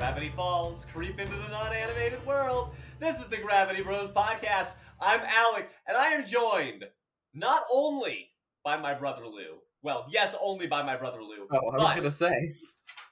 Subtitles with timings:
[0.00, 2.74] Gravity Falls, creep into the non animated world.
[3.00, 4.72] This is the Gravity Bros podcast.
[4.98, 6.86] I'm Alec, and I am joined
[7.34, 8.30] not only
[8.64, 9.58] by my brother Lou.
[9.82, 11.46] Well, yes, only by my brother Lou.
[11.52, 12.50] Oh, I was gonna say.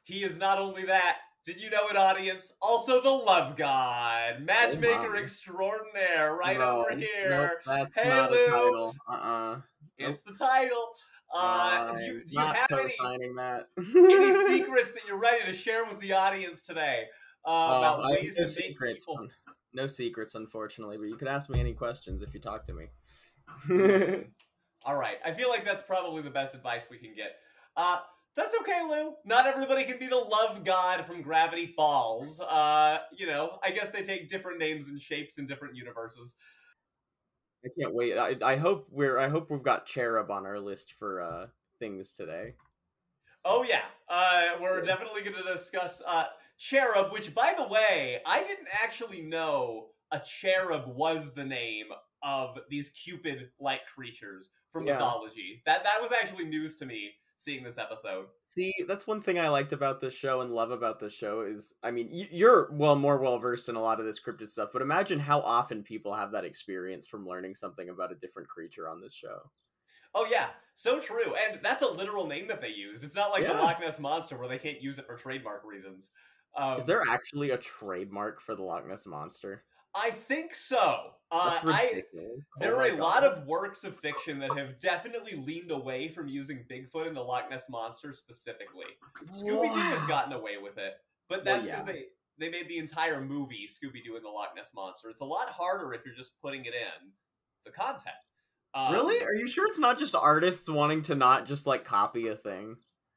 [0.05, 2.55] He is not only that, did you know it, audience?
[2.63, 5.19] Also the love god, matchmaker my.
[5.19, 7.61] extraordinaire, right No, over nope, here.
[7.67, 8.43] that's Hey, not Lou.
[8.43, 8.95] a title.
[9.07, 9.61] Uh-uh.
[9.99, 10.89] It's the title.
[11.35, 12.95] Uh, do you, do you have any,
[14.15, 17.05] any secrets that you're ready to share with the audience today
[17.45, 19.07] uh, Uh, about I ways no to make secrets.
[19.07, 19.29] people?
[19.75, 20.97] No secrets, unfortunately.
[20.97, 22.87] But you could ask me any questions if you talk to me.
[24.85, 27.33] All right, I feel like that's probably the best advice we can get.
[27.77, 27.99] Uh,
[28.37, 29.15] that's okay, Lou.
[29.25, 32.41] Not everybody can be the love god from Gravity Falls.
[32.41, 36.37] Uh, you know, I guess they take different names and shapes in different universes.
[37.65, 38.17] I can't wait.
[38.17, 39.19] I, I hope we're.
[39.19, 41.47] I hope we've got Cherub on our list for uh
[41.79, 42.55] things today.
[43.45, 46.27] Oh yeah, uh, we're definitely going to discuss uh,
[46.59, 47.13] cherub.
[47.13, 51.87] Which, by the way, I didn't actually know a cherub was the name
[52.23, 54.95] of these Cupid-like creatures from Yeah.
[54.95, 55.63] mythology.
[55.67, 58.27] That that was actually news to me seeing this episode.
[58.47, 61.73] See, that's one thing I liked about this show and love about this show is,
[61.83, 64.83] I mean, you're well more well versed in a lot of this cryptid stuff, but
[64.83, 69.01] imagine how often people have that experience from learning something about a different creature on
[69.01, 69.39] this show.
[70.15, 71.35] Oh yeah, so true.
[71.35, 73.05] And that's a literal name that they used.
[73.05, 76.11] It's not like the Loch Ness monster where they can't use it for trademark reasons.
[76.57, 79.65] Um, Is there actually a trademark for the Loch Ness monster?
[79.99, 81.11] I think so.
[81.31, 82.05] Uh, I.
[82.17, 82.99] Oh there are a God.
[82.99, 87.21] lot of works of fiction that have definitely leaned away from using Bigfoot and the
[87.21, 88.87] Loch Ness monster specifically.
[89.31, 90.95] Scooby Doo has gotten away with it,
[91.29, 91.93] but that's because yeah.
[91.93, 92.05] they
[92.39, 95.11] they made the entire movie Scooby Doo and the Loch Ness monster.
[95.11, 97.11] It's a lot harder if you're just putting it in
[97.67, 98.17] the content.
[98.75, 99.23] Um, Really?
[99.23, 102.77] Are you sure it's not just artists wanting to not just like copy a thing?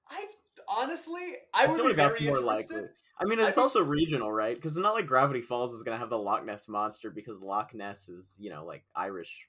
[0.10, 0.26] I
[0.68, 1.22] honestly,
[1.54, 2.76] I, would be like that's very more interested.
[2.76, 2.90] likely.
[3.22, 4.56] I mean, I it's think- also regional, right?
[4.56, 7.74] Because it's not like Gravity Falls is gonna have the Loch Ness monster because Loch
[7.74, 9.48] Ness is, you know, like Irish,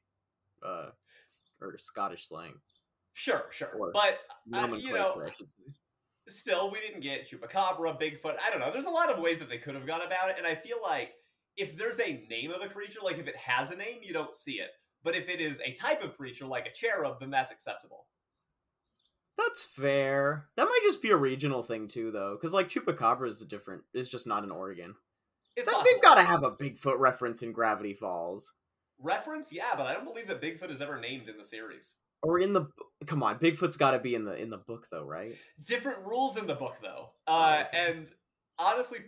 [0.63, 0.91] uh,
[1.61, 2.55] or Scottish slang
[3.15, 4.21] Sure, sure, Or but
[4.53, 5.57] Uh, you know, I should say.
[6.29, 8.39] still, we didn't get Chupacabra, Bigfoot.
[8.41, 8.71] I don't know.
[8.71, 10.79] There's a lot of ways that they could have gone about it, and I feel
[10.83, 11.15] like
[11.57, 14.35] if there's a name of a creature, like if it has a name, you don't
[14.35, 14.71] see it.
[15.03, 18.07] But if it is a type of creature, like a cherub, then that's acceptable.
[19.39, 20.49] That's fair.
[20.57, 23.83] That might just be a regional thing too, though, because like Chupacabra is a different,
[23.95, 24.95] is just not in Oregon.
[25.57, 25.67] It's.
[25.67, 28.53] They've got to have a Bigfoot reference in Gravity Falls,
[28.99, 31.95] reference, yeah, but I don't believe that Bigfoot is ever named in the series.
[32.23, 32.67] or in the.
[33.07, 35.35] Come on, Bigfoot's got to be in the in the book though, right?
[35.65, 37.91] Different rules in the book, though, Oh, uh, okay.
[37.91, 38.11] and
[38.59, 38.99] honestly,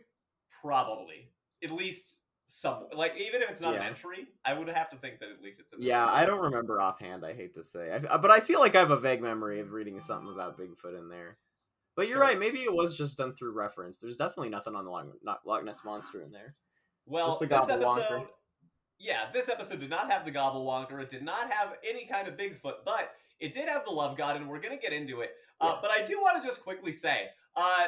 [0.63, 1.31] probably
[1.63, 2.87] at least some.
[2.95, 5.61] Like even if it's not an entry, I would have to think that at least
[5.61, 5.81] it's in.
[5.81, 6.07] the Yeah.
[6.07, 7.25] I don't remember offhand.
[7.25, 9.73] I hate to say, I, but I feel like I have a vague memory of
[9.73, 11.39] reading something about Bigfoot in there.
[11.97, 12.25] But you're Sure.
[12.27, 12.39] right.
[12.39, 13.99] Maybe it was just done through reference.
[13.99, 16.55] There's definitely nothing on the Loch, not Loch Ness monster in there.
[17.07, 18.27] Well, Just the this episode,
[18.99, 21.01] yeah, this episode did not have the Gobblewonker.
[21.03, 24.37] It did not have any kind of Bigfoot, but it did have the Love God,
[24.37, 25.33] and we're gonna get into it.
[25.61, 25.79] Uh, Yeah.
[25.83, 27.87] But I do want to just quickly say, uh,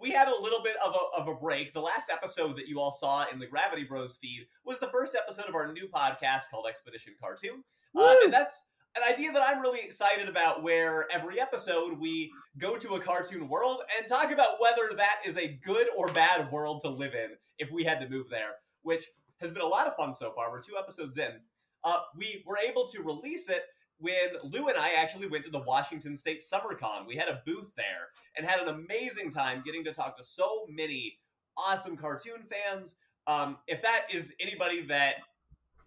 [0.00, 1.72] we had a little bit of a, of a break.
[1.72, 5.16] The last episode that you all saw in the Gravity Bros feed was the first
[5.16, 7.64] episode of our new podcast called Expedition Cartoon,
[7.96, 8.66] uh, and that's
[8.96, 10.62] an idea that I'm really excited about.
[10.62, 15.36] Where every episode we go to a cartoon world and talk about whether that is
[15.36, 19.06] a good or bad world to live in if we had to move there, which
[19.40, 20.50] has been a lot of fun so far.
[20.50, 21.40] We're two episodes in.
[21.84, 23.62] Uh, we were able to release it
[23.98, 27.06] when Lou and I actually went to the Washington State SummerCon.
[27.06, 30.66] We had a booth there and had an amazing time getting to talk to so
[30.68, 31.18] many
[31.56, 32.96] awesome cartoon fans.
[33.26, 35.16] Um, if that is anybody that,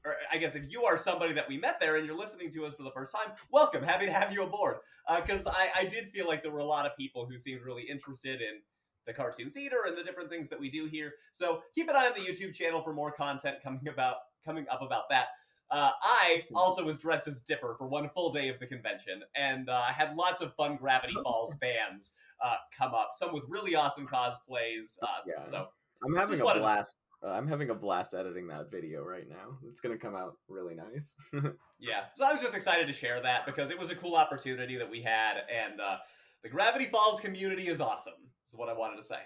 [0.06, 2.66] or I guess if you are somebody that we met there and you're listening to
[2.66, 3.84] us for the first time, welcome.
[3.84, 4.78] Happy to have you aboard.
[5.16, 7.84] Because I, I did feel like there were a lot of people who seemed really
[7.84, 8.62] interested in
[9.08, 11.14] the cartoon theater and the different things that we do here.
[11.34, 14.16] So keep an eye on the YouTube channel for more content coming about
[14.46, 15.28] coming up about that.
[15.72, 19.70] Uh, I also was dressed as Dipper for one full day of the convention, and
[19.70, 22.12] uh, had lots of fun Gravity Falls fans
[22.44, 23.10] uh, come up.
[23.14, 24.98] Some with really awesome cosplays.
[25.02, 25.44] Uh, Yeah.
[25.44, 25.68] So
[26.06, 26.98] I'm having a wanted to- blast.
[27.24, 29.60] Uh, I'm having a blast editing that video right now.
[29.70, 31.14] It's gonna come out really nice.
[31.80, 34.76] yeah, so I was just excited to share that because it was a cool opportunity
[34.78, 35.98] that we had, and uh,
[36.42, 38.14] the Gravity Falls community is awesome.
[38.48, 39.20] Is what I wanted to say.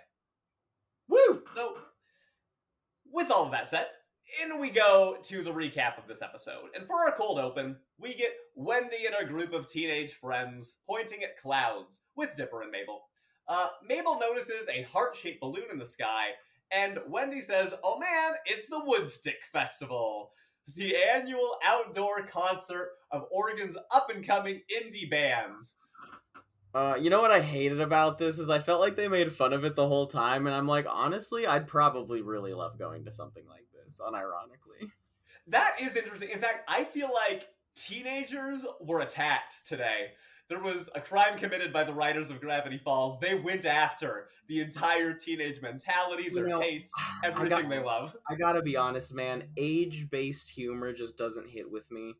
[1.08, 1.42] Woo!
[1.56, 1.78] So,
[3.14, 3.88] with all of that said,
[4.44, 6.70] in we go to the recap of this episode.
[6.76, 11.24] And for our cold open, we get Wendy and her group of teenage friends pointing
[11.24, 13.04] at clouds with Dipper and Mabel.
[13.48, 16.30] Uh, Mabel notices a heart shaped balloon in the sky,
[16.72, 20.32] and Wendy says, Oh man, it's the Woodstick Festival,
[20.76, 25.76] the annual outdoor concert of Oregon's up and coming indie bands.
[26.76, 29.54] Uh, you know what I hated about this is I felt like they made fun
[29.54, 33.12] of it the whole time, and I'm like, honestly, I'd probably really love going to
[33.12, 34.92] something like this, unironically.
[35.48, 36.32] That is interesting.
[36.32, 40.08] In fact, I feel like teenagers were attacked today.
[40.50, 43.22] There was a crime committed by the writers of Gravity Falls.
[43.22, 46.92] They went after the entire teenage mentality, their You know, tastes,
[47.24, 48.18] everything got- they love.
[48.30, 49.44] I gotta be honest, man.
[49.56, 52.16] Age based humor just doesn't hit with me.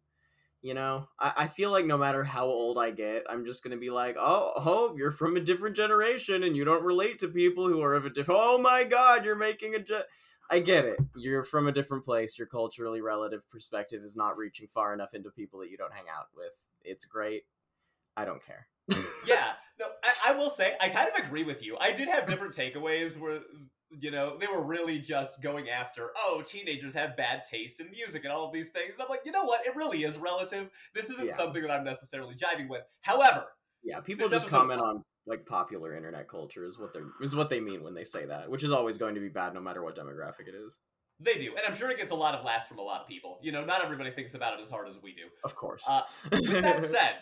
[0.66, 3.78] You know, I, I feel like no matter how old I get, I'm just gonna
[3.78, 7.68] be like, oh, oh, you're from a different generation and you don't relate to people
[7.68, 8.42] who are of a different.
[8.44, 9.80] Oh my god, you're making a.
[9.80, 10.08] Ge-
[10.50, 11.00] I get it.
[11.16, 12.40] You're from a different place.
[12.40, 16.06] Your culturally relative perspective is not reaching far enough into people that you don't hang
[16.12, 16.54] out with.
[16.84, 17.44] It's great.
[18.18, 18.66] I don't care.
[19.28, 21.78] yeah, no, I, I will say I kind of agree with you.
[21.80, 23.42] I did have different takeaways where
[24.00, 28.24] you know they were really just going after oh teenagers have bad taste in music
[28.24, 28.96] and all of these things.
[28.96, 29.66] And I'm like, you know what?
[29.66, 30.70] It really is relative.
[30.94, 31.34] This isn't Yeah.
[31.34, 32.84] something that I'm necessarily jiving with.
[33.02, 33.46] However,
[33.84, 37.50] Yeah, people just episode- comment on like popular internet culture is what they're is what
[37.50, 39.82] they mean when they say that, which is always going to be bad no matter
[39.84, 40.78] what demographic it is.
[41.20, 43.08] they do, and I'm sure it gets a lot of laughs from a lot of
[43.08, 43.40] people.
[43.42, 45.24] You know, not everybody thinks about it as hard as we do.
[45.46, 45.84] Of course.
[45.88, 46.02] Uh,
[46.32, 47.14] With that said,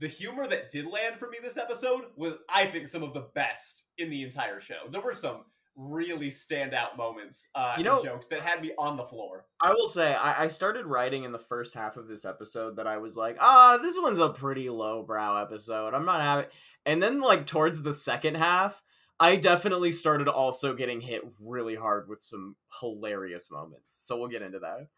[0.00, 3.28] the humor that did land for me this episode was, I think, some of the
[3.34, 4.88] best in the entire show.
[4.90, 5.44] There were some
[5.76, 9.46] really standout moments, uh, You know- jokes that had me on the floor.
[9.60, 12.86] I will say I, I started writing in the first half of this episode that
[12.86, 15.92] I was like, ah, this one's a pretty lowbrow episode.
[15.94, 16.46] I'm not having
[16.86, 18.82] and then like towards the second half,
[19.18, 23.94] I definitely started also getting hit really hard with some hilarious moments.
[24.06, 24.88] So we'll get into that.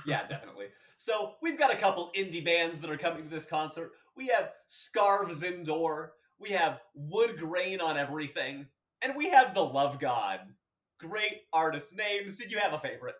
[0.06, 0.66] Yeah, definitely.
[0.96, 3.92] So we've got a couple indie bands that are coming to this concert.
[4.16, 6.14] We have Scarves Indoor.
[6.40, 8.66] We have Wood Grain on everything,
[9.02, 10.40] and we have the Love God.
[10.98, 12.36] Great artist names.
[12.36, 13.14] Did you have a favorite?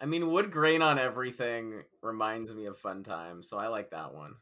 [0.00, 4.14] I mean, wood grain on everything reminds me of fun time, so I like that
[4.14, 4.36] one.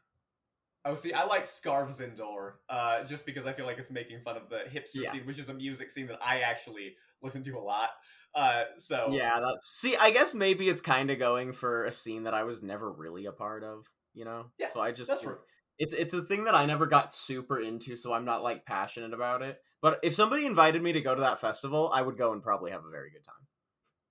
[0.85, 4.37] Oh, see, I like Scarves Indoor, uh, just because I feel like it's making fun
[4.37, 5.11] of the hipster Yeah.
[5.11, 7.89] scene, which is a music scene that I actually listen to a lot.
[8.33, 9.97] Uh, so Yeah, that's see.
[9.97, 13.25] I guess maybe it's kind of going for a scene that I was never really
[13.25, 13.85] a part of.
[14.13, 14.45] You know.
[14.57, 15.37] Yeah, So I just that's true.
[15.77, 19.13] it's it's a thing that I never got super into, so I'm not like passionate
[19.13, 19.57] about it.
[19.81, 22.71] But if somebody invited me to go to that festival, I would go and probably
[22.71, 23.47] have a very good time.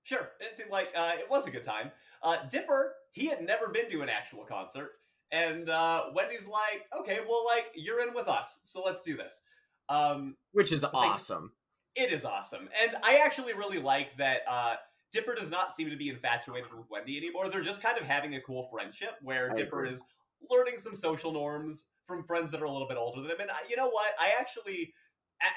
[0.02, 1.90] Sure, it seemed like uh, it was a good time.
[2.22, 4.92] Uh, Dipper, he had never been to an actual concert,
[5.30, 9.42] and uh, Wendy's like, "Okay, well, like you're in with us, so let's do this."
[9.90, 11.52] Um, Which is awesome.
[11.94, 14.40] it is awesome, and I actually really like that.
[14.48, 14.76] Uh,
[15.12, 17.50] Dipper does not seem to be infatuated with Wendy anymore.
[17.50, 19.90] They're just kind of having a cool friendship where I Dipper agree.
[19.90, 20.02] is
[20.50, 23.40] learning some social norms from friends that are a little bit older than him.
[23.40, 24.12] And I, you know what?
[24.18, 24.92] I actually,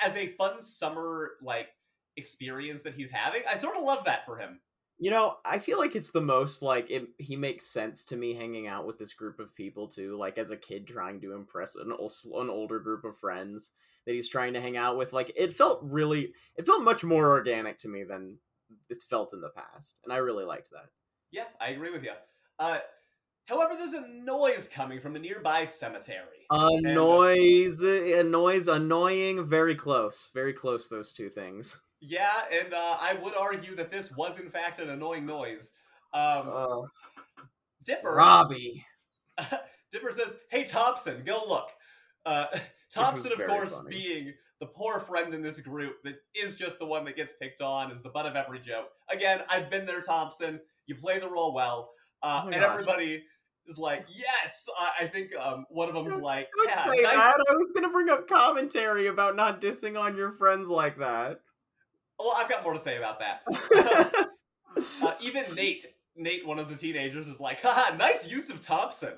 [0.04, 1.70] as a fun summer like
[2.18, 4.60] experience that he's having, I sort of love that for him.
[5.00, 8.36] You know, I feel like it's the most like it, he makes sense to me
[8.36, 10.18] hanging out with this group of people too.
[10.18, 13.72] Like as a kid trying to impress an an older group of friends
[14.06, 15.14] that he's trying to hang out with.
[15.14, 18.38] Like it felt really, it felt much more organic to me than
[18.90, 20.90] it's felt in the past, and I really liked that.
[21.32, 22.12] Yeah, I agree with you.
[22.60, 22.80] Uh,
[23.46, 26.46] however, there's a noise coming from a nearby cemetery.
[26.52, 30.88] A And, uh, noise, a noise, annoying, very close, very close.
[30.88, 31.80] Those two things.
[32.00, 35.72] Yeah, and uh, I would argue that this was in fact an annoying noise.
[36.14, 36.82] Um, Uh,
[37.86, 38.86] Dipper, Robbie.
[39.92, 41.70] Dipper says, "Hey Thompson, go look."
[42.26, 42.46] Uh,
[42.94, 43.90] Thompson, of course, funny.
[43.90, 47.62] being the poor friend in this group that is just the one that gets picked
[47.62, 48.90] on, is the butt of every joke.
[49.10, 50.60] Again, I've been there, Thompson.
[50.88, 51.92] You play the role well,
[52.24, 52.72] uh, Oh and gosh.
[52.72, 53.24] everybody
[53.68, 57.14] is like, "Yes." I I think um, one of them's like, Don't "Yeah, say nice
[57.14, 57.46] that.
[57.50, 61.42] I was gonna bring up commentary about not dissing on your friends like that.
[62.20, 64.28] Well, I've got more to say about that.
[65.04, 65.86] Uh, even Nate,
[66.16, 69.14] Nate, one of the teenagers, is like, haha, nice use of Thompson.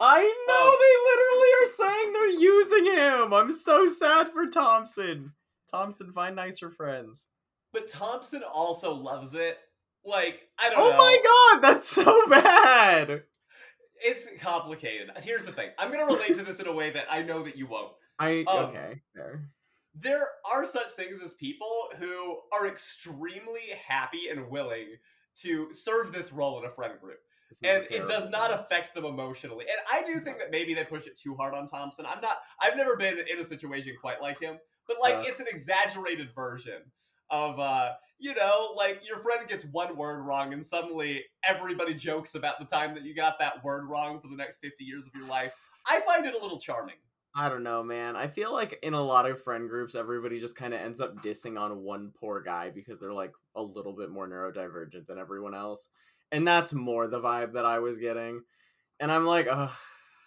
[0.00, 2.84] I know they literally are saying they're using
[3.24, 3.32] him.
[3.32, 5.32] I'm so sad for Thompson.
[5.70, 7.30] Thompson, find nicer friends.
[7.72, 9.58] But Thompson also loves it.
[10.04, 10.96] Like, I don't Oh know.
[10.96, 13.22] my god, that's so bad.
[14.00, 15.10] It's complicated.
[15.22, 15.70] Here's the thing.
[15.78, 17.92] I'm going to relate to this in a way that I know that you won't.
[18.18, 19.48] I Um, okay, fair.
[19.94, 24.86] There are such things as people who are extremely happy and willing
[25.42, 27.18] to serve this role in a friend group.
[27.50, 29.64] This is a and it does not affect them emotionally.
[29.68, 32.06] And I do think that maybe they push it too hard on Thompson.
[32.06, 32.36] I'm not.
[32.60, 35.22] I've never been in a situation quite like him, but like Uh.
[35.26, 36.82] it's an exaggerated version
[37.30, 42.34] of uh, you know, like your friend gets one word wrong, and suddenly everybody jokes
[42.34, 45.14] about the time that you got that word wrong for the next fifty years of
[45.14, 45.54] your life.
[45.86, 46.96] I find it a little charming.
[47.34, 48.16] I don't know, man.
[48.16, 51.22] I feel like in a lot of friend groups, everybody just kind of ends up
[51.22, 55.54] dissing on one poor guy because they're like a little bit more neurodivergent than everyone
[55.54, 55.88] else.
[56.32, 58.42] And that's more the vibe that I was getting.
[58.98, 59.70] And I'm like, ugh,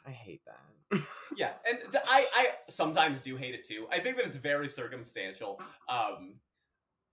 [0.05, 1.01] I hate that.
[1.37, 3.87] yeah, and I I sometimes do hate it too.
[3.91, 5.61] I think that it's very circumstantial.
[5.89, 6.35] Um,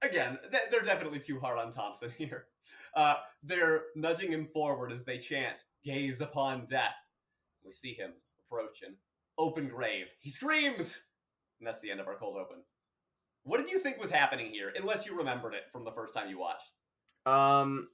[0.02, 0.38] again,
[0.70, 2.46] they're definitely too hard on Thompson here.
[2.94, 6.96] Uh, they're nudging him forward as they chant, "Gaze upon death."
[7.64, 8.12] We see him
[8.46, 8.96] approach an
[9.36, 10.06] open grave.
[10.20, 11.00] He screams,
[11.60, 12.58] and that's the end of our cold open.
[13.44, 14.72] What did you think was happening here?
[14.76, 16.70] Unless you remembered it from the first time you watched.
[17.26, 17.88] Um,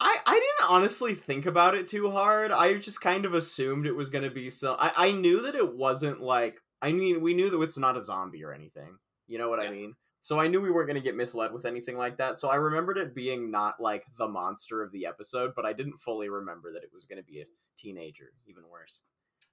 [0.00, 2.50] I I didn't honestly think about it too hard.
[2.50, 4.76] I just kind of assumed it was gonna be so.
[4.78, 6.60] I I knew that it wasn't like.
[6.80, 8.98] I mean, we knew that it's not a zombie or anything.
[9.28, 9.68] You know what yeah.
[9.68, 9.94] I mean?
[10.22, 12.36] So I knew we weren't going to get misled with anything like that.
[12.36, 15.98] So I remembered it being not like the monster of the episode, but I didn't
[15.98, 18.32] fully remember that it was going to be a teenager.
[18.46, 19.00] Even worse.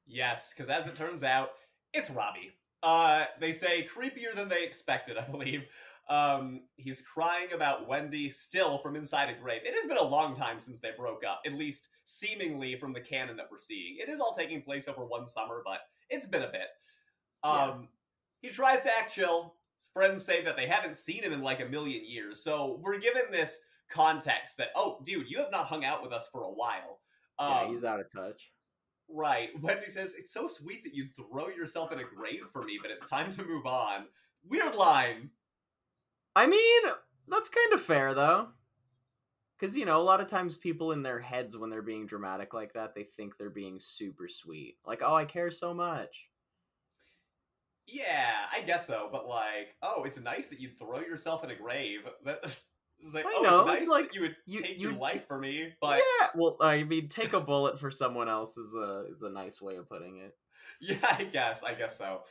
[0.06, 1.50] Yes, because as it turns out,
[1.92, 2.52] it's Robbie.
[2.84, 5.68] Uh, they say creepier than they expected, I believe.
[6.08, 9.62] Um, he's crying about Wendy still from inside a grave.
[9.64, 13.02] It has been a long time since they broke up, at least seemingly from the
[13.02, 13.98] canon that we're seeing.
[14.00, 16.68] It is all taking place over one summer, but it's been a bit.
[17.44, 17.76] Um, yeah.
[18.42, 19.56] He tries to act chill.
[19.94, 22.44] Friends say that they haven't seen him in like a million years.
[22.44, 23.60] So we're given this
[23.90, 27.00] context that, oh, dude, you have not hung out with us for a while.
[27.38, 28.52] Um, yeah, he's out of touch.
[29.10, 29.50] Right.
[29.62, 32.92] Wendy says, It's so sweet that you'd throw yourself in a grave for me, but
[32.92, 34.06] it's time to move on.
[34.48, 35.32] Weird line.
[36.36, 36.84] I mean,
[37.28, 38.50] that's kind of fair though.
[39.60, 42.54] Because, you know, a lot of times people in their heads, when they're being dramatic
[42.54, 44.78] like that, they think they're being super sweet.
[44.86, 46.29] Like, oh, I care so much.
[47.92, 49.10] Yeah, I guess so.
[49.12, 52.02] But, like, oh, it's nice that you'd throw yourself in a grave.
[53.02, 54.92] It's like, I oh, know, it's nice it's like you would you, take you your
[54.92, 58.58] t- life for me, but yeah, well, I mean, take a bullet for someone else
[58.58, 60.36] is a is a nice way of putting it.
[60.82, 62.22] yeah, I guess, I guess so.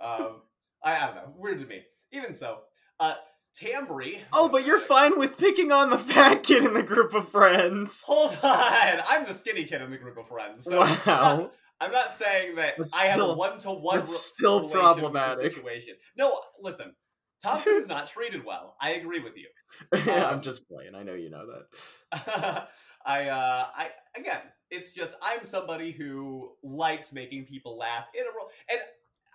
[0.00, 0.42] Um,
[0.82, 1.82] I, I don't know, weird to me.
[2.10, 2.58] Even so,
[2.98, 3.14] uh,
[3.56, 4.20] Tambry.
[4.32, 8.04] Oh, but you're fine with picking on the fat kid in the group of friends.
[8.04, 10.64] Hold on, I'm the skinny kid in the group of friends.
[10.64, 10.96] So wow.
[11.06, 14.06] Not, I'm not saying that That's I have a one to one.
[14.06, 15.52] still problematic.
[15.52, 15.94] Situation.
[16.16, 16.94] No, listen.
[17.42, 18.76] Thompson is not treated well.
[18.80, 19.48] I agree with you.
[20.12, 20.94] I'm Um, just playing.
[20.94, 22.68] I know you know that.
[23.06, 24.40] I uh I again,
[24.70, 28.80] it's just I'm somebody who likes making people laugh in a role and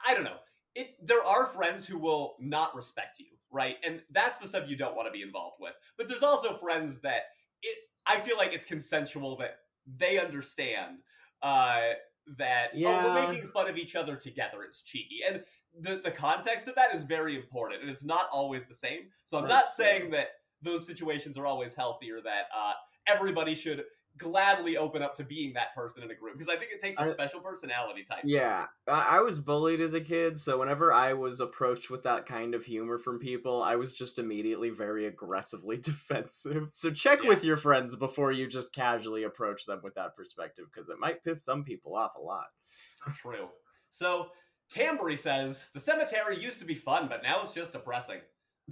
[0.05, 0.37] I don't know.
[0.73, 3.75] It there are friends who will not respect you, right?
[3.85, 5.73] And that's the stuff you don't want to be involved with.
[5.97, 7.21] But there's also friends that
[7.61, 10.97] it I feel like it's consensual that they understand
[11.43, 11.91] uh
[12.37, 14.63] that oh we're making fun of each other together.
[14.63, 15.19] It's cheeky.
[15.27, 15.43] And
[15.79, 19.01] the, the context of that is very important and it's not always the same.
[19.25, 20.11] So I'm not That's saying fair.
[20.11, 20.27] that
[20.61, 22.73] those situations are always healthy or that uh,
[23.07, 23.83] everybody should
[24.17, 26.99] gladly open up to being that person in a group because I think it takes
[26.99, 28.19] a I- special personality type.
[28.23, 32.25] Yeah, I, I was bullied as a kid, so whenever I was approached with that
[32.25, 36.67] kind of humor from people, I was just immediately very aggressively defensive.
[36.69, 37.29] So check Yeah.
[37.29, 41.23] with your friends before you just casually approach them with that perspective, because it might
[41.23, 42.47] piss some people off a lot.
[43.15, 43.49] True.
[43.89, 44.27] So
[44.73, 48.19] Tambry says the cemetery used to be fun, but now it's just depressing.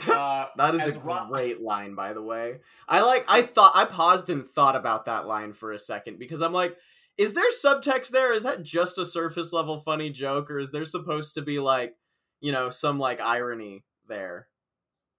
[0.09, 2.59] Uh, That is a great line, by the way.
[2.87, 3.25] I like.
[3.27, 6.77] I thought I paused and thought about that line for a second because I'm like,
[7.17, 8.33] is there subtext there?
[8.33, 11.95] Is that just a surface level funny joke, or is there supposed to be like,
[12.41, 14.47] you know, some like irony there?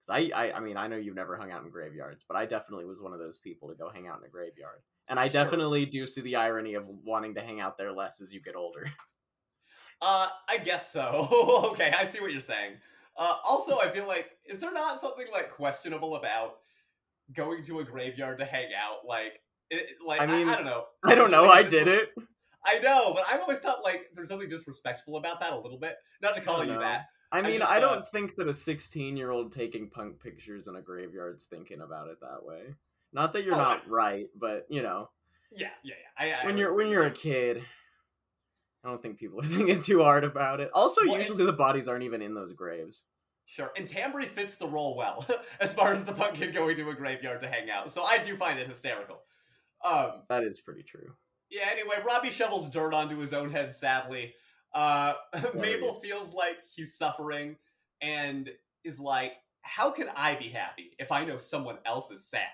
[0.08, 2.86] I, I, I mean, I know you've never hung out in graveyards, but I definitely
[2.86, 5.44] was one of those people to go hang out in a graveyard, and I Sure.
[5.44, 8.56] definitely do see the irony of wanting to hang out there less as you get
[8.56, 8.90] older.
[10.02, 11.28] Uh, I guess so.
[11.72, 12.72] okay, I see what you're saying.
[13.20, 16.54] Uh, also, I feel like is there not something like questionable about
[17.36, 19.06] going to a graveyard to hang out?
[19.06, 20.84] Like, it, like I I, mean, I don't know.
[21.04, 21.44] I don't know.
[21.44, 22.08] I did it.
[22.64, 25.96] I know, but I've always thought like there's something disrespectful about that a little bit.
[26.22, 26.80] Not to call you know.
[26.80, 27.06] that.
[27.30, 30.18] I I mean, just, I uh, don't think that a 16 year old taking punk
[30.18, 32.74] pictures in a graveyard's thinking about it that way.
[33.12, 35.10] Not that you're Oh, not right, but you know,
[35.54, 36.36] Yeah, yeah, yeah.
[36.38, 37.62] I, I when you're when you're a kid,
[38.84, 40.70] I don't think people are thinking too hard about it.
[40.72, 43.04] Also, Well, usually the bodies aren't even in those graves.
[43.46, 45.26] Sure, and Tambry fits the role well
[45.60, 47.90] as far as the punk kid going to a graveyard to hang out.
[47.90, 49.22] So I do find it hysterical.
[49.84, 51.14] Um, That is pretty true.
[51.50, 54.34] Yeah, anyway, Robbie shovels dirt onto his own head, sadly.
[54.72, 55.14] Uh,
[55.54, 57.56] Mabel feels like he's suffering
[58.00, 58.48] and
[58.84, 59.32] is like,
[59.62, 62.44] How can I be happy if I know someone else is sad?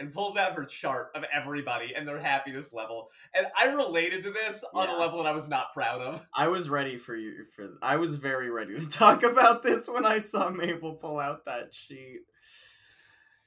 [0.00, 3.10] And pulls out her chart of everybody and their happiness level.
[3.34, 6.26] And I related to this on a level that I was not proud of.
[6.34, 10.06] I was ready for you for I was very ready to talk about this when
[10.06, 12.20] I saw Mabel pull out that sheet.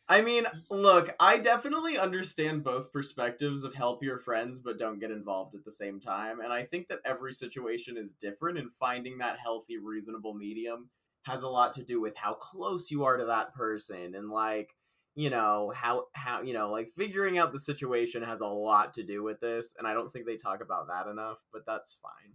[0.07, 5.11] I mean, look, I definitely understand both perspectives of help your friends but don't get
[5.11, 9.17] involved at the same time, and I think that every situation is different and finding
[9.19, 10.89] that healthy reasonable medium
[11.23, 14.75] has a lot to do with how close you are to that person and like
[15.15, 19.03] you know how how you know like figuring out the situation has a lot to
[19.03, 22.33] do with this and i don't think they talk about that enough but that's fine.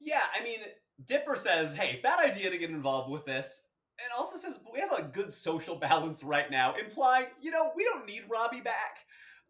[0.00, 0.60] Yeah, I mean,
[1.04, 3.64] Dipper says, "Hey, bad idea to get involved with this."
[4.02, 7.84] And also says we have a good social balance right now, implying, you know, we
[7.84, 8.98] don't need Robbie back.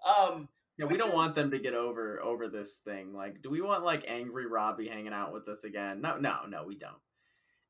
[0.05, 0.49] Um,
[0.79, 3.12] yeah we don't want them to get over over this thing.
[3.15, 6.00] Like do we want like angry robbie hanging out with us again?
[6.00, 6.95] No no no we don't.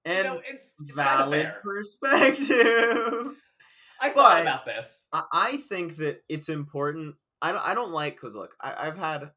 [0.06, 3.36] You and know, it's, it's valid perspective
[4.00, 5.06] I thought but- about this.
[5.12, 7.14] I, I think that it's important.
[7.42, 7.66] I don't.
[7.66, 9.30] I don't like because look, I, I've had.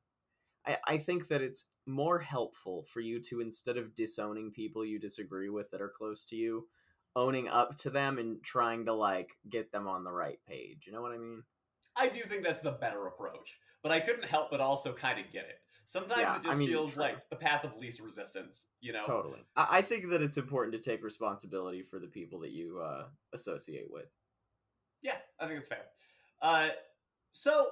[0.65, 4.99] I, I think that it's more helpful for you to instead of disowning people you
[4.99, 6.67] disagree with that are close to you,
[7.15, 10.83] owning up to them and trying to like get them on the right page.
[10.85, 11.43] You know what I mean?
[11.97, 15.31] I do think that's the better approach, but I couldn't help but also kind of
[15.31, 15.59] get it.
[15.85, 17.03] Sometimes Yeah, it just I mean, feels true.
[17.03, 19.05] like the path of least resistance, you know?
[19.05, 19.41] Totally.
[19.55, 23.05] I, I think that it's important to take responsibility for the people that you uh,
[23.33, 24.07] associate with.
[25.03, 25.83] Yeah, I think it's fair.
[26.41, 26.69] Uh,
[27.31, 27.67] so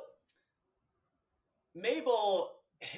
[1.75, 2.51] Mabel,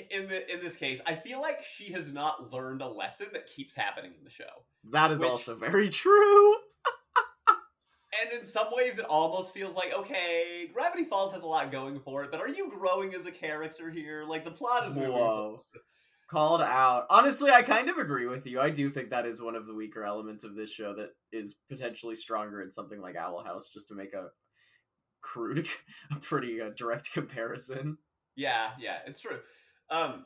[0.10, 3.48] in the in this case, I feel like she has not learned a lesson that
[3.48, 6.54] keeps happening in the show, That is Which- also very true.
[8.22, 12.00] and in some ways, it almost feels like okay, Gravity Falls has a lot going
[12.00, 14.24] for it, but are you growing as a character here?
[14.28, 15.12] Like the plot is moving.
[15.13, 15.63] Whoa.
[16.34, 17.06] Called out.
[17.12, 18.60] Honestly, I kind of agree with you.
[18.60, 21.54] I do think that is one of the weaker elements of this show that is
[21.70, 24.30] potentially stronger in something like Owl House, just to make a
[25.22, 25.68] crude,
[26.12, 28.00] a pretty uh, direct comparison.
[28.36, 29.38] Yeah, yeah, it's true.
[29.92, 30.25] Um,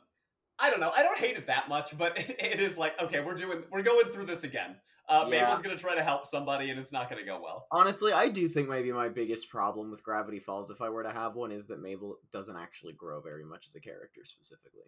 [0.58, 0.90] I don't know.
[0.96, 4.06] I don't hate it that much, but it is like okay, we're doing, we're going
[4.06, 4.76] through this again.
[5.10, 5.42] Uh, Yeah.
[5.42, 7.66] Mabel's gonna try to help somebody, and it's not gonna go well.
[7.70, 11.12] Honestly, I do think maybe my biggest problem with Gravity Falls, if I were to
[11.12, 14.84] have one, is that Mabel doesn't actually grow very much as a character specifically.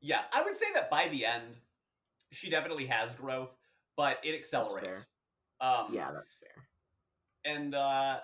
[0.00, 1.58] Yeah, I would say that by the end,
[2.32, 3.50] she definitely has growth,
[3.96, 5.06] but it accelerates.
[5.60, 6.68] Um, Yeah, that's fair.
[7.44, 8.20] and uh,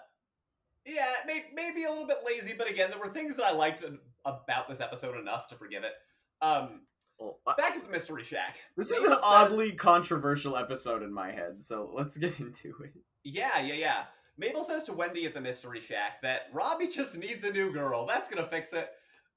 [0.87, 3.85] yeah, may- maybe a little bit lazy, but again, there were things that I liked
[4.25, 5.93] about this episode enough to forgive it.
[6.41, 6.87] Um,
[7.19, 8.57] Well, uh, back at the Mystery Shack.
[8.77, 12.93] this is an says- oddly controversial episode in my head, so let's get into it.
[13.25, 14.05] Yeah, yeah, yeah.
[14.39, 18.07] Mabel says to Wendy at the Mystery Shack that Robbie just needs a new girl.
[18.07, 18.91] That's gonna fix it.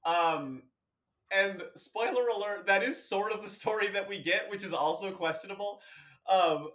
[0.04, 0.62] Um,
[1.32, 5.10] and spoiler alert, that is sort of the story that we get, which is also
[5.10, 5.80] questionable.
[6.28, 6.68] Um,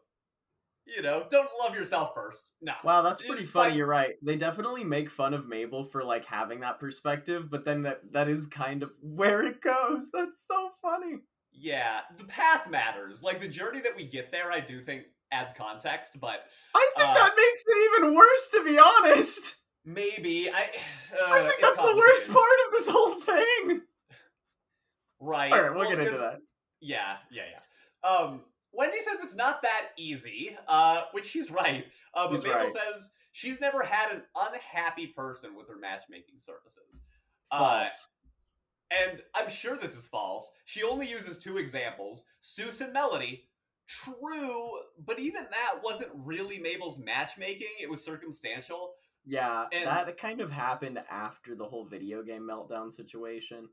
[0.85, 2.55] you know, don't love yourself first.
[2.61, 2.73] No.
[2.83, 3.75] Wow, that's pretty just funny.
[3.75, 4.13] You're right.
[4.21, 8.27] They definitely make fun of Mabel for like having that perspective, but then that that
[8.27, 10.09] is kind of where it goes.
[10.13, 11.17] That's so funny.
[11.51, 13.23] Yeah, the path matters.
[13.23, 17.09] Like the journey that we get there, I do think adds context, but I think
[17.09, 19.55] Uh, that makes it even worse, to be honest.
[19.85, 20.69] maybe I.
[21.15, 23.81] Uh, I think that's the worst part of this whole thing.
[25.25, 25.51] Right.
[25.51, 26.39] All right, we'll well, get into that.
[26.81, 28.09] Yeah, yeah, yeah.
[28.09, 28.41] Um,
[28.73, 31.85] Wendy says it's not that easy, uh, which she's right.
[32.13, 32.69] Uh, but Mabel right.
[32.69, 37.01] says she's never had an unhappy person with her matchmaking services.
[37.51, 38.09] Uh, False.
[38.91, 40.51] and I'm sure this is false.
[40.65, 43.47] She only uses two examples Soos and Melody.
[43.87, 44.71] True,
[45.05, 48.93] but even that wasn't really Mabel's matchmaking, it was circumstantial.
[49.25, 53.69] yeah, and- that kind of happened after the whole video game meltdown situation.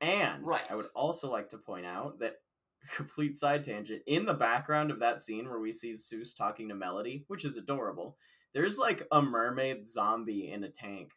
[0.00, 0.62] And Right.
[0.70, 2.36] I would also like to point out that
[2.94, 6.74] complete side tangent in the background of that scene where we see Soos talking to
[6.74, 8.16] Melody, which is adorable.
[8.54, 11.10] There's like a mermaid zombie in a tank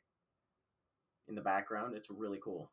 [1.27, 1.95] in the background.
[1.95, 2.71] It's really cool.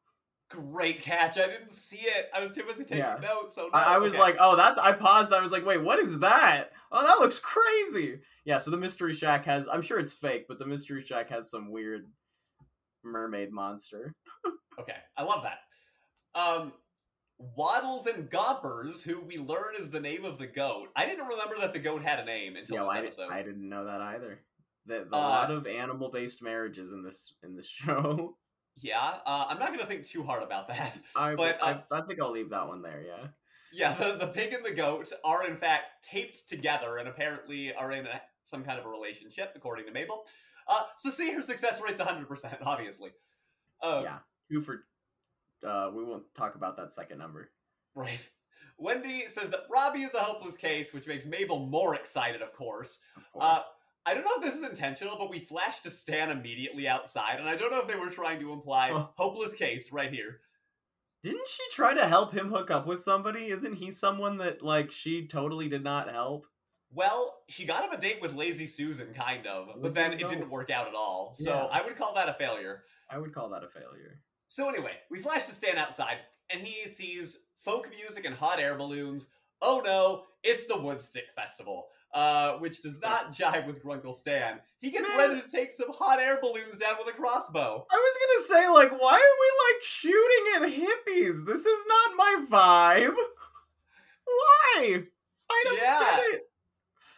[0.50, 1.36] Great catch.
[1.36, 2.30] I didn't see it.
[2.34, 3.18] I was too busy taking Yeah.
[3.20, 3.54] notes.
[3.54, 4.20] So I, I was okay.
[4.22, 4.78] like, oh, that's.
[4.80, 5.30] I paused.
[5.32, 6.70] I was like, wait, what is that?
[6.90, 8.18] Oh, that looks crazy.
[8.46, 8.56] Yeah.
[8.56, 9.68] So the Mystery Shack has.
[9.68, 12.06] I'm sure it's fake, but the Mystery Shack has some weird
[13.04, 14.14] mermaid monster.
[14.80, 15.58] Okay, I love that.
[16.38, 16.72] Um,
[17.38, 20.88] Waddles and Gompers, who we learn is the name of the goat.
[20.96, 23.28] I didn't remember that the goat had a name until Yeah, this I, episode.
[23.30, 24.40] I didn't know that either.
[24.86, 28.36] The, the Uh, lot of animal based marriages in this in this show.
[28.80, 30.98] Yeah, uh, I'm not gonna think too hard about that.
[31.16, 33.02] I, But, I, uh, I think I'll leave that one there.
[33.06, 33.26] Yeah.
[33.70, 37.92] Yeah, the, the pig and the goat are in fact taped together and apparently are
[37.92, 40.24] in a, some kind of a relationship, according to Mabel.
[40.66, 43.10] Uh, so see, her success rate's 100%, obviously.
[43.82, 44.18] Um, yeah.
[44.50, 44.84] Two for.
[45.66, 47.50] Uh, we won't talk about that second number.
[47.94, 48.28] Right.
[48.78, 53.00] Wendy says that Robbie is a hopeless case, which makes Mabel more excited, of course.
[53.16, 53.44] Of course.
[53.44, 53.62] Uh,
[54.06, 57.48] I don't know if this is intentional, but we flashed to Stan immediately outside, and
[57.48, 59.10] I don't know if they were trying to imply Oh.
[59.16, 60.40] hopeless case right here.
[61.24, 63.48] Didn't she try to help him hook up with somebody?
[63.48, 66.46] Isn't he someone that like she totally did not help?
[66.92, 70.48] Well, she got him a date with Lazy Susan, kind of, but then it didn't
[70.48, 71.34] work out at all.
[71.34, 71.64] So Yeah.
[71.64, 72.84] I would call that a failure.
[73.10, 74.20] I would call that a failure.
[74.48, 76.18] So anyway, we flash to Stan outside,
[76.50, 79.28] and he sees folk music and hot air balloons,
[79.60, 84.60] oh no, it's the Woodstick Festival, uh, which does not jive with Grunkle Stan.
[84.80, 85.18] He gets Man.
[85.18, 87.86] ready to take some hot air balloons down with a crossbow.
[87.90, 91.44] I was gonna say, like, why are we like shooting at hippies?
[91.46, 93.16] This is not my vibe.
[94.24, 95.02] Why?
[95.50, 95.98] I don't Yeah.
[96.16, 96.50] get it.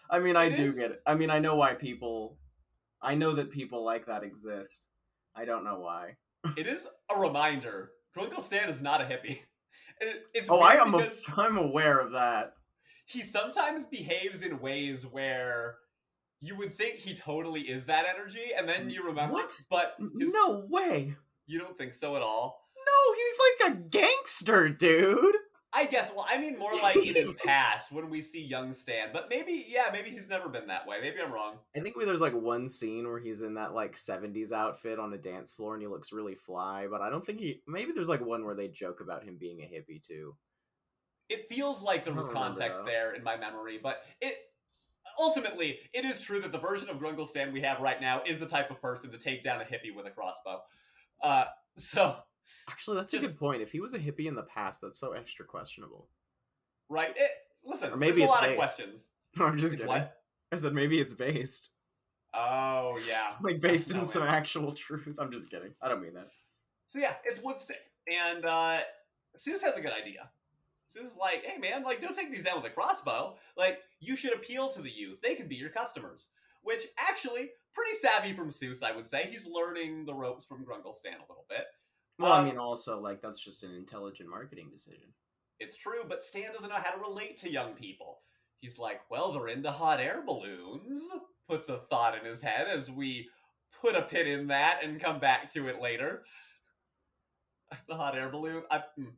[0.08, 1.02] I mean, I It do is- get it.
[1.06, 2.38] I mean, I know why people.
[3.02, 4.86] I know that people like that exist.
[5.34, 6.16] I don't know why.
[6.56, 9.40] It is a reminder Grunkle Stan is not a hippie.
[10.32, 10.94] It's Oh, I am.
[10.94, 12.54] A, I'm aware of that.
[13.04, 15.76] he sometimes behaves in ways where
[16.40, 19.60] you would think he totally is that energy, and then you remember, What?
[19.68, 21.14] but his- No way.
[21.46, 22.64] you don't think so at all.
[22.78, 25.34] No, he's like a gangster, dude.
[25.72, 26.10] I guess.
[26.14, 29.66] Well, I mean more like in his past when we see young Stan, but maybe,
[29.68, 30.98] yeah, maybe he's never been that way.
[31.00, 31.58] Maybe I'm wrong.
[31.76, 35.18] I think there's like one scene where he's in that like 70s outfit on a
[35.18, 37.62] dance floor and he looks really fly, but I don't think he.
[37.68, 40.34] Maybe there's like one where they joke about him being a hippie too.
[41.28, 44.34] It feels like there was remember, context there in my memory, but it
[45.20, 48.40] ultimately it is true that the version of Grunkle Stan we have right now is
[48.40, 50.60] the type of person to take down a hippie with a crossbow.
[51.22, 51.44] Uh,
[51.76, 52.16] so
[52.68, 53.62] Actually, that's a good point.
[53.62, 56.08] If he was a hippie in the past, that's so extra questionable.
[56.88, 57.30] right, it,
[57.64, 59.08] listen, Or maybe there's a it's lot of based.
[59.36, 59.88] No, I'm just It's kidding.
[59.88, 60.16] what?
[60.52, 61.70] I said maybe it's based.
[62.34, 63.32] Oh yeah.
[63.40, 65.16] like based No in some actual truth.
[65.18, 65.72] I'm just kidding.
[65.80, 66.28] I don't mean that.
[66.88, 67.82] So yeah, it's Woodstick,
[68.12, 68.80] and uh,
[69.36, 70.28] Soos has a good idea.
[70.92, 73.36] Soos is like, "Hey man, like don't take these down with a crossbow.
[73.56, 75.20] Like you should appeal to the youth.
[75.22, 76.28] They can be your customers."
[76.62, 79.28] Which actually pretty savvy from Soos, I would say.
[79.30, 81.64] He's learning the ropes from Grunkle Stan a little bit.
[82.20, 85.08] Well, I Um, mean, also like that's just an intelligent marketing decision.
[85.58, 88.20] It's true, but Stan doesn't know how to relate to young people.
[88.60, 91.08] He's like, well, they're into hot air balloons.
[91.48, 93.28] Puts a thought in his head as we
[93.80, 96.24] put a pin in that and come back to it later.
[97.88, 98.62] the hot air balloon.
[98.70, 99.12] I, mm.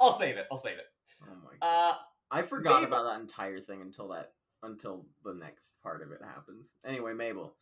[0.00, 0.46] I'll save it.
[0.50, 0.86] I'll save it.
[1.22, 1.90] Oh my god.
[1.92, 1.96] Uh,
[2.30, 6.20] I forgot Mabel- about that entire thing until that until the next part of it
[6.22, 6.72] happens.
[6.86, 7.54] Anyway, Mabel.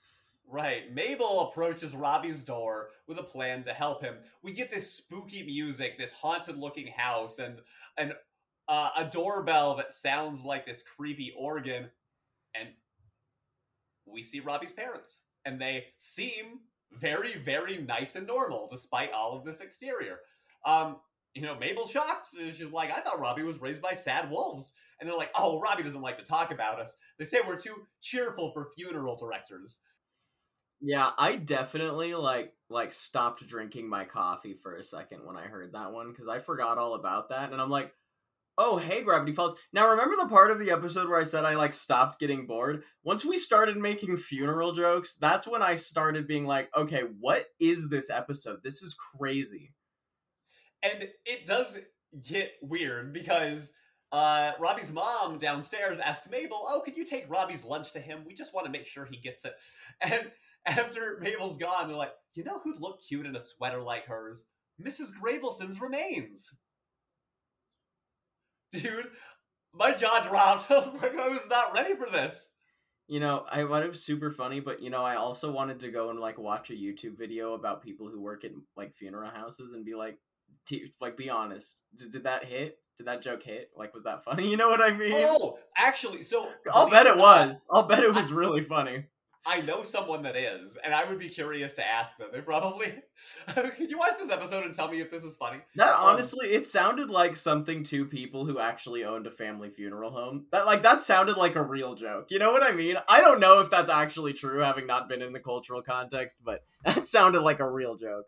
[0.51, 0.93] Right.
[0.93, 4.17] Mabel approaches Robbie's door with a plan to help him.
[4.43, 7.61] We get this spooky music, this haunted-looking house, and
[7.97, 8.13] and
[8.69, 11.91] uh, a doorbell that sounds like this creepy organ,
[12.55, 12.69] and
[14.07, 16.61] we see Robbie's parents, and they seem
[16.93, 20.19] very, very nice and normal despite all of this exterior.
[20.65, 20.97] Um,
[21.35, 22.29] you know, Mabel's shocked.
[22.35, 25.83] She's like, "I thought Robbie was raised by sad wolves," and they're like, "Oh, Robbie
[25.83, 26.99] doesn't like to talk about us.
[27.19, 29.81] They say we're too cheerful for funeral directors."
[30.83, 35.73] Yeah, I definitely like like stopped drinking my coffee for a second when I heard
[35.73, 37.93] that one because I forgot all about that, and I'm like,
[38.59, 39.55] oh hey, Gravity Falls.
[39.73, 42.85] Now remember the part of the episode where I said I like stopped getting bored?
[43.05, 47.89] Once we started making funeral jokes, that's when I started being like, okay, what is
[47.89, 48.61] this episode?
[48.65, 49.73] This is crazy.
[50.83, 51.79] And it does
[52.27, 53.73] get weird because
[54.11, 58.25] uh, Robbie's mom downstairs asked Mabel, "Oh, could you take Robbie's lunch to him?
[58.27, 59.55] We just want to make sure he gets it."
[60.03, 60.31] And
[60.67, 64.47] after Mabel's gone, they're like, "You know who'd look cute in a sweater like hers?
[64.81, 65.11] Mrs.
[65.13, 66.51] Grabelson's remains."
[68.73, 69.11] Dude,
[69.75, 70.71] my jaw dropped.
[70.71, 72.49] I was like, I was not ready for this.
[73.09, 75.91] You know, I thought it was super funny, but you know, I also wanted to
[75.91, 79.73] go and like watch a YouTube video about people who work at like funeral houses
[79.73, 80.19] and be like,
[80.67, 81.83] t- like, be honest.
[81.97, 82.79] Did, did that hit?
[82.97, 83.71] Did that joke hit?
[83.77, 84.49] Like, was that funny?
[84.51, 85.13] You know what I mean?
[85.15, 87.63] Oh, actually, so I'll bet it was.
[87.71, 89.05] I'll bet it was really funny.
[89.47, 92.29] I know someone that is, and I would be curious to ask them.
[92.33, 92.95] They probably.
[93.49, 95.59] Can you watch this episode and tell me if this is funny?
[95.75, 100.13] That Um, honestly, it sounded like something to people who actually owned a family funeral
[100.13, 100.47] home.
[100.53, 102.27] That like that sounded like a real joke.
[102.31, 102.97] You know what I mean?
[103.09, 106.65] I don't know if that's actually true, having not been in the cultural context, but
[106.85, 108.27] that sounded like a real joke.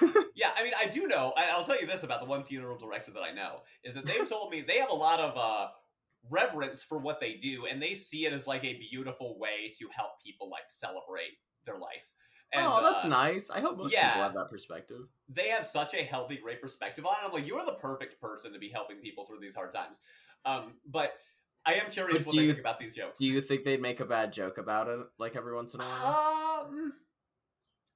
[0.38, 1.34] Yeah, I mean, I do know.
[1.36, 4.06] and I'll tell you this about the one funeral director that I know is that
[4.06, 5.66] they've told me they have a lot of uh,
[6.30, 9.88] reverence for what they do, and they see it as like a beautiful way to
[9.94, 12.08] help people like celebrate their life.
[12.52, 13.50] And, oh, that's uh, nice.
[13.50, 14.08] I hope most yeah.
[14.08, 15.00] people have that perspective.
[15.28, 17.26] they have such a healthy, great perspective on it.
[17.26, 19.98] I'm like, you are the perfect person to be helping people through these hard times.
[20.46, 21.12] Um, but
[21.66, 23.18] I am curious But what do they you think about these jokes.
[23.18, 25.84] Do you think they'd make a bad joke about it, like every once in a
[25.84, 26.66] while?
[26.66, 26.92] Um,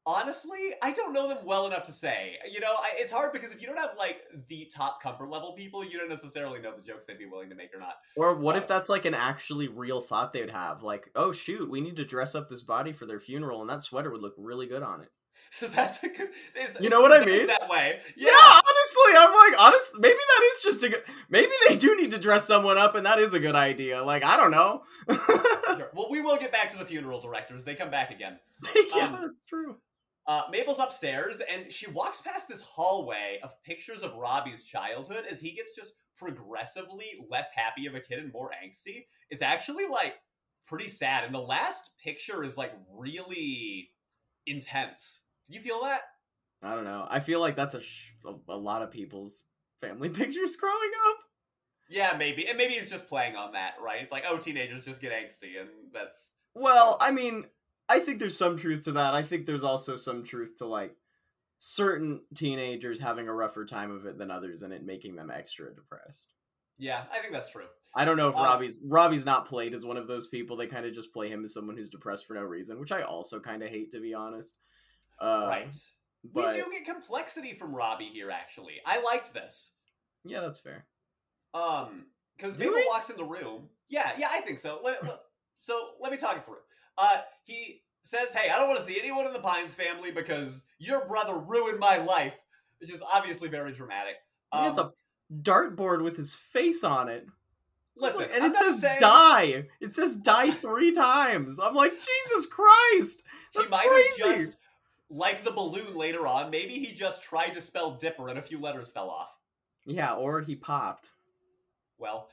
[0.07, 2.37] honestly, I don't know them well enough to say.
[2.51, 5.53] You know, I, it's hard because if you don't have like the top comfort level
[5.53, 7.95] people, you don't necessarily know the jokes they'd be willing to make or not.
[8.17, 10.83] Or what uh, if that's like an actually real thought they'd have?
[10.83, 13.83] Like, oh shoot, we need to dress up this body for their funeral, and that
[13.83, 15.09] sweater would look really good on it.
[15.51, 16.29] So that's a good.
[16.55, 17.47] It's, You know what I mean?
[17.47, 19.93] That way, Yeah, honestly, I'm like, honest.
[19.99, 21.03] Maybe that is just a good.
[21.31, 24.03] Maybe they do need to dress someone up, and that is a good idea.
[24.03, 24.83] Like, I don't know.
[25.09, 25.91] Sure.
[25.95, 27.65] Well, we will get back to the funeral directors.
[27.65, 28.39] They come back again.
[28.95, 29.77] yeah, Um, that's true.
[30.27, 35.41] Uh, Mabel's upstairs and she walks past this hallway of pictures of Robbie's childhood as
[35.41, 39.07] he gets just progressively less happy of a kid and more angsty.
[39.31, 40.15] It's actually like
[40.67, 41.25] pretty sad.
[41.25, 43.91] And the last picture is like really
[44.47, 45.21] intense.
[45.47, 46.03] Do you feel that?
[46.63, 47.07] I don't know.
[47.11, 49.43] I feel like that's a sh- a, lot of people's
[49.81, 51.17] family pictures growing up.
[51.89, 52.47] Yeah, maybe.
[52.49, 54.01] And maybe it's just playing on that, right?
[54.01, 56.31] It's like, oh, teenagers just get angsty, and that's.
[56.55, 57.47] Well, I mean,
[57.93, 59.15] I think there's some truth to that.
[59.15, 60.97] I think there's also some truth to like
[61.59, 65.73] certain teenagers having a rougher time of it than others and it making them extra
[65.75, 66.29] depressed.
[66.79, 67.67] Yeah, I think that's true.
[67.95, 70.57] I don't know if Um, Robbie's Robbie's not played as one of those people.
[70.57, 73.03] They kind of just play him as someone who's depressed for no reason, which I
[73.03, 74.59] also kind of hate to be honest.
[75.21, 75.79] Uh, right.
[76.25, 78.75] But we do get complexity from Robbie here, actually.
[78.87, 79.71] I liked this.
[80.25, 80.87] yeah, that's fair.
[81.53, 83.69] Um, because Mabel walks in the room.
[83.89, 84.81] Yeah, yeah, I think so.
[84.83, 85.03] Let-
[85.55, 86.57] so let me talk it through.
[86.99, 90.65] Uh, he says, "Hey, I don't want to see anyone in the Pines family because
[90.79, 92.41] your brother ruined my life,"
[92.79, 94.17] which is obviously very dramatic.
[94.53, 94.87] he has Um,
[95.31, 97.27] a dartboard with his face on it.
[97.97, 99.69] listen, and I'm it says saying- die.
[99.81, 101.59] It says die three times.
[101.61, 103.23] I'm like, Jesus Christ,
[103.55, 104.23] that's he might crazy.
[104.29, 104.59] have just,
[105.11, 108.59] like the balloon later on, maybe he just tried to spell Dipper and a few
[108.59, 109.39] letters fell off.
[109.87, 111.11] Yeah, or he popped.
[111.99, 112.29] Well,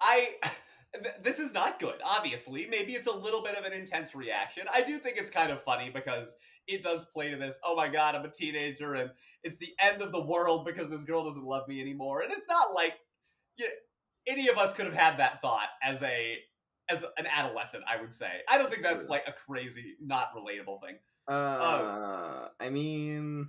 [0.00, 0.36] I.
[0.94, 2.66] th- This is not good, obviously.
[2.66, 4.64] Maybe it's a little bit of an intense reaction.
[4.72, 7.88] I do think it's kind of funny because it does play to this, oh my
[7.88, 9.10] god, I'm a teenager and
[9.42, 12.22] it's the end of the world because this girl doesn't love me anymore.
[12.22, 12.94] And it's not like
[13.56, 13.66] you
[14.26, 16.36] any of us could have had that thought as a
[16.90, 18.30] as an adolescent, I would say.
[18.50, 20.98] I don't think that's like a crazy, not relatable thing.
[21.28, 23.48] Uh, I mean,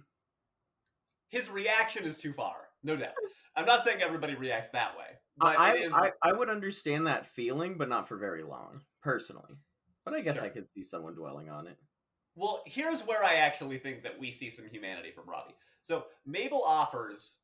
[1.29, 3.13] His reaction is too far, no doubt.
[3.55, 5.05] I'm not saying everybody reacts that way,
[5.41, 9.57] I, is I I would understand that feeling, but not for very long, personally.
[10.05, 10.45] But I guess Sure.
[10.45, 11.77] I could see someone dwelling on it.
[12.35, 15.55] Well, here's where I actually think that we see some humanity from Robbie.
[15.81, 17.37] So Mabel offers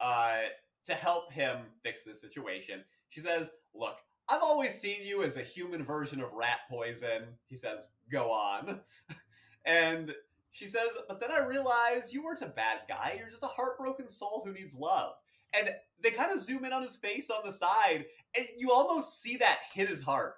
[0.00, 0.38] uh,
[0.84, 2.84] to help him fix this situation.
[3.08, 7.56] She says, "Look, I've always seen you as a human version of rat poison." He
[7.56, 8.80] says, "Go on,"
[9.64, 10.14] and
[10.50, 13.16] she says, "But then I realize you weren't a bad guy.
[13.18, 15.14] You're just a heartbroken soul who needs love."
[15.54, 15.70] And
[16.02, 19.36] they kind of zoom in on his face on the side, and you almost see
[19.38, 20.34] that hit his heart.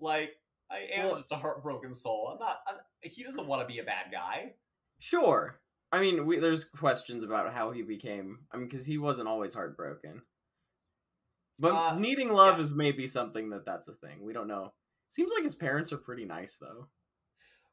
[0.00, 0.30] Like,
[0.70, 2.30] I am Well- just a heartbroken soul.
[2.32, 2.58] I'm not.
[2.66, 4.54] I'm, he doesn't want to be a bad guy.
[5.00, 5.60] Sure.
[5.90, 8.46] I mean, we, there's questions about how he became.
[8.52, 10.22] I mean, because he wasn't always heartbroken.
[11.58, 12.62] But Uh, needing love yeah.
[12.62, 14.22] is maybe something that that's a thing.
[14.24, 14.72] We don't know.
[15.08, 16.86] Seems like his parents are pretty nice, though.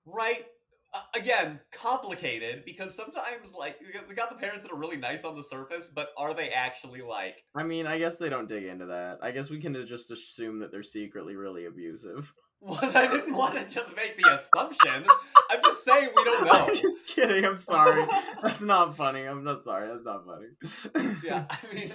[0.05, 0.45] Right?
[0.91, 5.35] Uh, again, complicated because sometimes, like, got- got the parents that are really nice on
[5.35, 7.43] the surface, but are they actually like?
[7.55, 9.19] I mean, I guess they don't dig into that.
[9.21, 12.33] I guess we can just assume that they're secretly really abusive.
[12.61, 12.93] What?
[12.93, 15.05] I didn't want to just make the assumption.
[15.49, 16.51] I'm just saying we don't know.
[16.67, 17.45] I'm just kidding.
[17.45, 18.05] I'm sorry.
[18.43, 19.21] That's not funny.
[19.21, 19.87] I'm not sorry.
[19.87, 21.13] That's not funny.
[21.23, 21.89] yeah, I mean,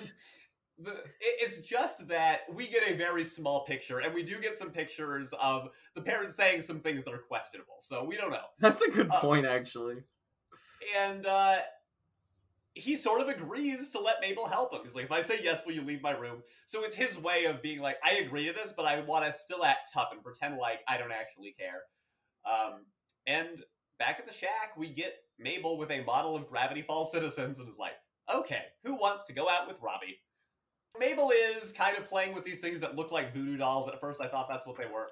[0.79, 4.57] the, it, it's just that we get a very small picture, and we do get
[4.57, 7.77] some pictures of the parents saying some things that are questionable.
[7.79, 8.47] So we don't know.
[8.59, 10.03] That's a good Uh, point, actually.
[10.99, 11.59] and uh,
[12.75, 14.81] he sort of agrees to let Mabel help him.
[14.83, 16.43] He's like, if I say yes, will you leave my room?
[16.67, 19.33] So it's his way of being like, I agree to this, but I want to
[19.33, 21.83] still act tough and pretend like I don't actually care.
[22.45, 22.81] Um,
[23.29, 23.63] and
[24.01, 27.69] back at the shack, we get Mabel with a model of Gravity Falls citizens and
[27.69, 27.93] is like,
[28.33, 30.19] okay, who wants to go out with Robbie?
[30.99, 33.89] Mabel is kind of playing with these things that look like voodoo dolls.
[33.89, 35.09] At first, I thought that's what they were.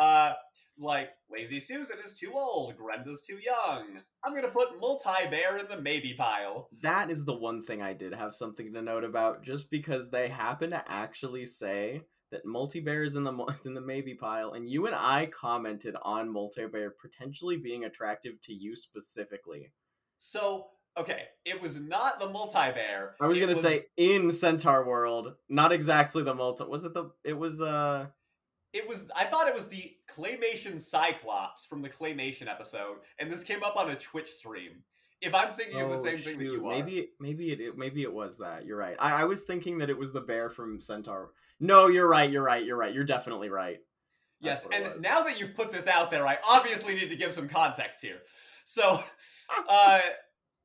[0.00, 0.34] Uh,
[0.78, 4.02] like Lazy Susan is too old, Grenda's too young.
[4.24, 6.68] I'm gonna put Multi Bear in the maybe pile.
[6.82, 10.28] That is the one thing I did have something to note about, just because they
[10.28, 14.68] happen to actually say that multi-bear is in the is in the maybe pile, and
[14.68, 19.72] you and I commented on multi-bear potentially being attractive to you specifically.
[20.18, 23.14] So, okay, it was not the Multi Bear.
[23.20, 26.64] I was it gonna say in Centaur World, not exactly the multi.
[26.64, 27.10] Was it the?
[27.24, 28.06] It was uh.
[28.72, 29.06] it was.
[29.16, 33.76] I thought it was the claymation Cyclops from the claymation episode, and this came up
[33.76, 34.82] on a Twitch stream.
[35.22, 38.02] If I'm thinking of the oh, same thing that you are, Maybe maybe it- maybe
[38.02, 38.66] it was that.
[38.66, 38.96] You're right.
[38.98, 41.30] I, I was thinking that it was the bear from Centaur.
[41.58, 42.30] No, you're right.
[42.30, 42.64] You're right.
[42.64, 42.92] You're right.
[42.92, 43.78] You're definitely right.
[44.40, 45.02] Yes, That's what it and was.
[45.02, 48.18] now that you've put this out there, I obviously need to give some context here.
[48.64, 49.02] So,
[49.68, 50.00] uh,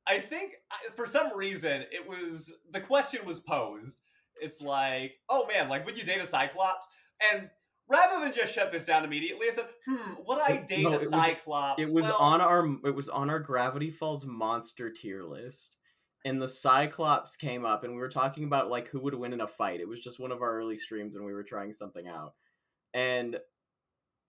[0.06, 0.54] I think
[0.96, 3.98] for some reason it was the question was posed.
[4.40, 6.88] It's like, oh man, like would you date a Cyclops?
[7.32, 7.48] And
[7.88, 10.94] rather than just shut this down immediately, I said, hmm, would I date no, a
[10.94, 11.82] it was- Cyclops?
[11.86, 15.76] It was Well, on our it was on our Gravity Falls monster tier list,
[16.24, 19.40] and the Cyclops came up, and we were talking about like who would win in
[19.42, 19.80] a fight.
[19.80, 22.34] It was just one of our early streams when we were trying something out,
[22.94, 23.38] and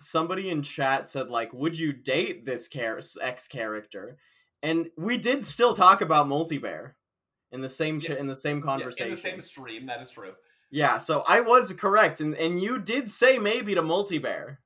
[0.02, 4.18] somebody in chat said like, "Would you date this char- X character?"
[4.63, 6.95] And we did still talk about multi-bear
[7.52, 8.19] in the same ch- Yes.
[8.21, 9.08] in the same Yeah, conversation.
[9.08, 9.86] in the same stream.
[9.86, 10.34] That is true.
[10.71, 14.60] Yeah, so I was correct, and and you did say maybe to multi-bear.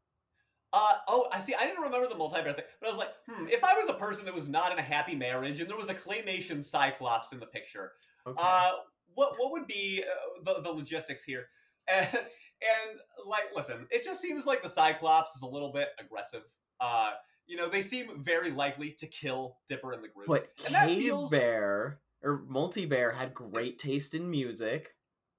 [0.71, 1.53] Uh oh, I see.
[1.55, 3.47] I didn't remember the multi-bear thing, but I was like, hmm.
[3.49, 5.89] If I was a person that was not in a happy marriage and there was
[5.89, 7.93] a claymation Cyclops in the picture,
[8.25, 8.38] Okay.
[8.41, 8.71] uh,
[9.15, 11.47] what what would be uh, the the logistics here?
[11.89, 16.43] And and like, listen, it just seems like the Cyclops is a little bit aggressive.
[16.79, 17.12] Uh,
[17.47, 20.27] you know, they seem very likely to kill Dipper and the group.
[20.27, 24.95] but and that Cave feels- Bear or multi-bear had great taste in music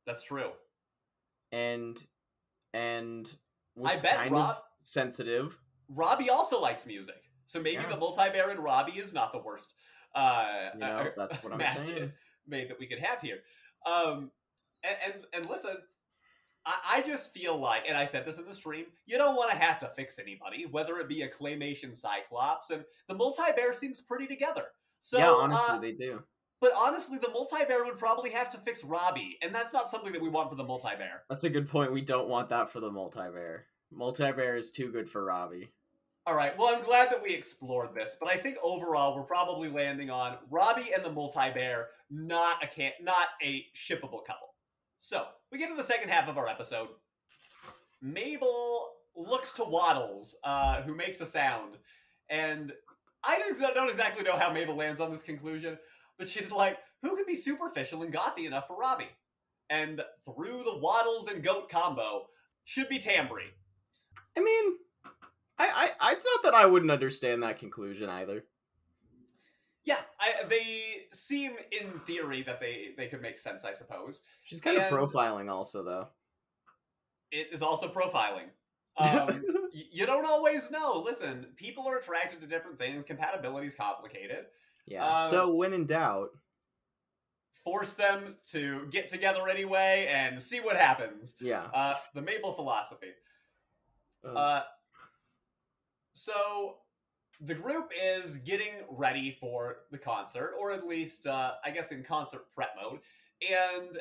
[0.06, 0.52] That's true.
[1.52, 1.96] and
[2.72, 3.28] and
[3.74, 5.58] was I bet Rob sensitive.
[5.88, 7.88] Robbie also likes music, so maybe Yeah.
[7.88, 9.72] the multi-bear and Robbie is not the worst.
[10.14, 12.12] Uh, You know, uh, that's what I'm saying.
[12.46, 13.38] made that we could have here.
[13.86, 14.30] Um,
[14.82, 15.76] and and, and listen,
[16.68, 19.50] I, I just feel like, and I said this in the stream, you don't want
[19.50, 24.02] to have to fix anybody, whether it be a claymation Cyclops, and the multi-bear seems
[24.02, 24.64] pretty together.
[25.00, 26.22] So, yeah, honestly, uh, they do.
[26.61, 30.20] but honestly, the multi-bear would probably have to fix Robbie, and that's not something that
[30.20, 31.22] we want for the multi-bear.
[31.31, 31.92] That's a good point.
[31.92, 33.64] We don't want that for the multi-bear.
[33.90, 35.70] Multi-bear is too good for Robbie.
[36.26, 36.59] All right.
[36.59, 40.37] Well, I'm glad that we explored this, but I think overall we're probably landing on
[40.50, 44.48] Robbie and the multi-bear, not a can, not a shippable couple.
[44.98, 46.88] So we get to the second half of our episode.
[48.00, 51.76] Mabel looks to Waddles, uh, who makes a sound,
[52.28, 52.72] and
[53.24, 55.78] I don't don't exactly know how Mabel lands on this conclusion,
[56.18, 59.11] but she's like, "Who could be superficial and gothy enough for Robbie?"
[59.70, 62.26] And through the Waddles and Goat combo,
[62.64, 63.48] should be Tambry.
[64.37, 64.76] I mean,
[65.58, 68.44] I, I, it's not that I wouldn't understand that conclusion either.
[69.88, 73.64] Yeah, I, they seem in theory that they they could make sense.
[73.64, 76.09] I suppose She's kind of profiling, also though.
[77.31, 78.48] it is also profiling.
[79.01, 81.01] Um, you don't always know.
[81.07, 83.05] Listen, people are attracted to different things.
[83.05, 84.46] Compatibility is complicated.
[84.88, 85.07] yeah.
[85.07, 86.31] um, so when in doubt,
[87.62, 91.37] Force them to get together anyway and see what happens.
[91.40, 91.66] yeah.
[91.72, 93.12] Uh, the Mabel philosophy.
[94.24, 94.62] Uh, Uh,
[96.12, 96.79] so
[97.40, 102.03] the group is getting ready for the concert, or at least, uh, I guess, in
[102.03, 103.01] concert prep mode.
[103.48, 103.98] And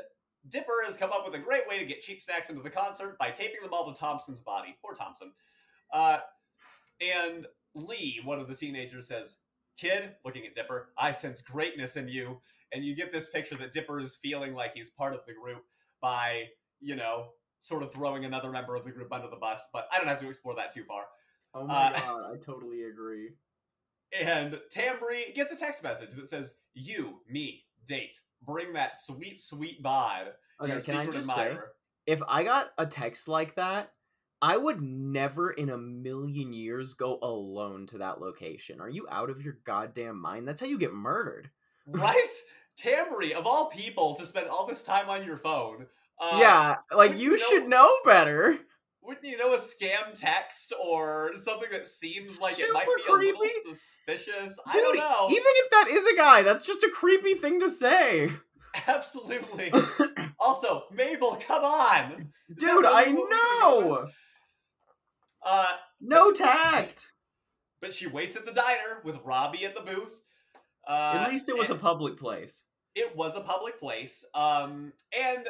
[0.49, 3.17] Dipper has come up with a great way to get cheap snacks into the concert
[3.19, 4.75] by taping them all to Thompson's body.
[4.81, 5.33] Poor Thompson.
[5.93, 6.19] Uh,
[6.99, 7.45] and
[7.75, 9.37] Lee, one of the teenagers, says,
[9.77, 12.41] Kid, looking at Dipper, I sense greatness in you.
[12.73, 15.63] And you get this picture that Dipper is feeling like he's part of the group
[16.01, 16.45] by,
[16.81, 17.27] you know,
[17.59, 19.67] sort of throwing another member of the group under the bus.
[19.71, 21.03] But I don't have to explore that too far.
[21.53, 23.29] Oh my uh, god, I totally agree.
[24.17, 28.19] And Tambry gets a text message that says, You, me, date.
[28.45, 30.29] Bring that sweet, sweet vibe."
[30.61, 31.57] Okay, your can I just say,
[32.05, 33.91] if I got a text like that,
[34.41, 38.79] I would never in a million years go alone to that location.
[38.79, 40.47] Are you out of your goddamn mind?
[40.47, 41.49] That's how you get murdered.
[41.89, 42.27] Right?
[42.77, 45.87] Tambry, of all people, to spend all this time on your phone.
[46.19, 48.59] Uh, yeah, like you you should know- know better.
[49.07, 53.29] Wouldn't you know a scam text or something that seems like it might Super be
[53.29, 53.53] a little creepy.
[53.73, 54.59] suspicious?
[54.67, 55.27] I Dude, don't know.
[55.29, 58.29] even if that is a guy, that's just a creepy thing to say.
[58.87, 59.71] Absolutely.
[60.39, 62.33] also, Mabel, come on.
[62.59, 64.07] Dude, I what we're gonna know.
[65.43, 65.65] Uh,
[66.01, 67.11] No tact.
[67.81, 70.11] but she waits at the diner with Robbie at the booth.
[70.87, 72.63] Uh, At least it was a public place.
[72.95, 74.25] it was a public place.
[74.33, 75.47] Um, and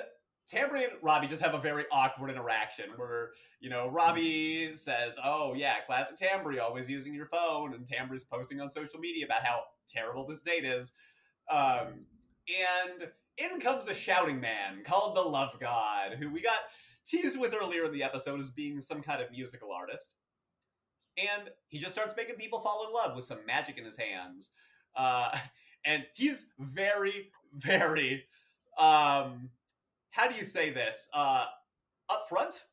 [0.52, 5.54] Tambry and Robbie just have a very awkward interaction where, you know, Robbie says, Oh,
[5.54, 7.74] yeah, classic Tambry, always using your phone.
[7.74, 10.94] And Tambry's posting on social media about how terrible this date is.
[11.52, 12.06] Um,
[12.48, 16.60] and in comes a shouting man called the Love God, who we got
[17.06, 20.12] teased with earlier in the episode as being some kind of musical artist.
[21.18, 24.52] And he just starts making people fall in love with some magic in his hands.
[24.96, 25.38] Uh,
[25.86, 28.24] and he's very, very,
[28.80, 29.50] um,
[30.18, 31.10] how do you say this?
[31.14, 31.46] Uh,
[32.10, 32.66] up front,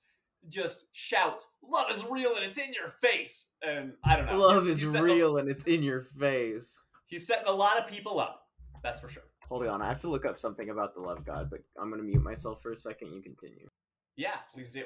[0.49, 4.65] just shout, "Love is real and it's in your face." And I don't know, Love
[4.65, 6.81] he's- is he's setting a- real and it's in your face.
[7.07, 8.49] he's setting a lot of people up.
[8.83, 9.25] That's for sure.
[9.49, 12.03] Hold on, I have to look up something about the love god, but I'm gonna
[12.03, 13.13] mute myself for a second.
[13.13, 13.69] You continue.
[14.17, 14.85] Yeah, please do.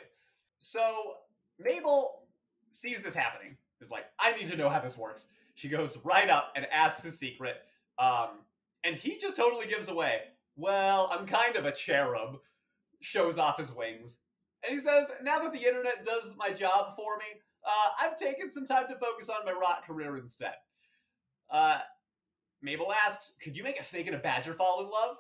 [0.59, 1.18] So
[1.59, 2.26] Mabel
[2.68, 3.57] sees this happening.
[3.80, 5.28] Is like, I need to know how this works.
[5.55, 7.57] She goes right up and asks his secret.
[7.99, 8.41] Um,
[8.85, 10.22] and he just totally gives away.
[10.57, 12.41] Well, I'm kind of a cherub.
[13.01, 14.18] Shows off his wings.
[14.64, 18.51] And he says, now that the internet does my job for me, uh, I've taken
[18.51, 20.55] some time to focus on my rock career instead.
[21.51, 21.78] Uh,
[22.61, 25.16] Mabel asks, could you make a snake and a badger fall in love?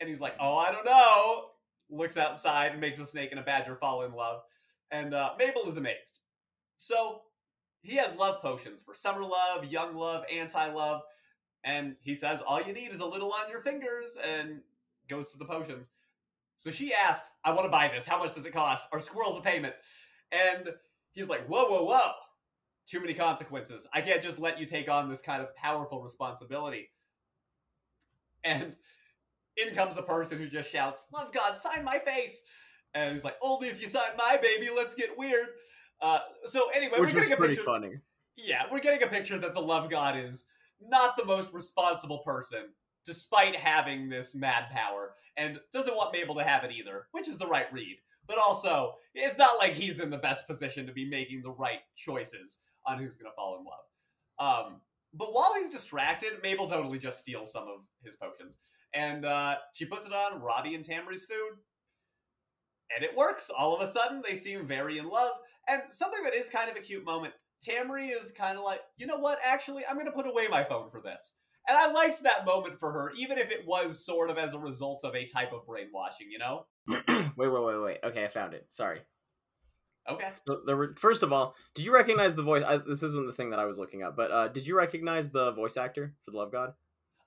[0.00, 1.50] And he's like, oh, I don't know
[1.90, 4.42] looks outside and makes a snake and a badger fall in love.
[4.90, 6.20] And uh, Mabel is amazed.
[6.76, 7.22] So
[7.82, 11.02] he has love potions for summer love, young love, anti love.
[11.64, 14.60] And he says, All you need is a little on your fingers, and
[15.08, 15.90] goes to the potions.
[16.60, 18.04] So she asked, I want to buy this.
[18.04, 18.84] How much does it cost?
[18.92, 19.72] Are squirrels a payment?
[20.30, 20.68] And
[21.12, 22.10] he's like, Whoa, whoa, whoa.
[22.86, 23.86] Too many consequences.
[23.94, 26.90] I can't just let you take on this kind of powerful responsibility.
[28.44, 28.74] And
[29.56, 32.42] in comes a person who just shouts, Love God, sign my face.
[32.92, 35.46] And he's like, Only if you sign my baby, let's get weird.
[36.02, 37.64] Uh, so anyway, Which we're getting a pretty picture.
[37.64, 37.92] funny.
[38.36, 40.44] Yeah, we're getting a picture that the love god is
[40.78, 42.64] not the most responsible person,
[43.04, 47.38] despite having this mad power, and doesn't want Mabel to have it either, which is
[47.38, 47.96] the right read.
[48.26, 51.80] But also, it's not like he's in the best position to be making the right
[51.96, 54.66] choices on who's going to fall in love.
[54.66, 54.80] Um,
[55.14, 58.58] but while he's distracted, Mabel totally just steals some of his potions,
[58.94, 61.58] and uh, she puts it on Robbie and Tambry's food,
[62.94, 63.50] and it works.
[63.50, 65.32] All of a sudden, they seem very in love.
[65.68, 69.06] And something that is kind of a cute moment Tambry is kind of like, you
[69.06, 69.38] know what?
[69.44, 71.34] Actually, I'm going to put away my phone for this.
[71.70, 74.58] And I liked that moment for her, even if it was sort of as a
[74.58, 76.66] result of a type of brainwashing, you know?
[76.88, 77.98] wait, wait, wait, wait.
[78.02, 78.66] Okay, I found it.
[78.70, 79.02] Sorry.
[80.10, 80.30] Okay.
[80.44, 82.64] So there were, first of all, did you recognize the voice?
[82.66, 85.30] I, this isn't the thing that I was looking up, but uh, did you recognize
[85.30, 86.72] the voice actor for the Love God?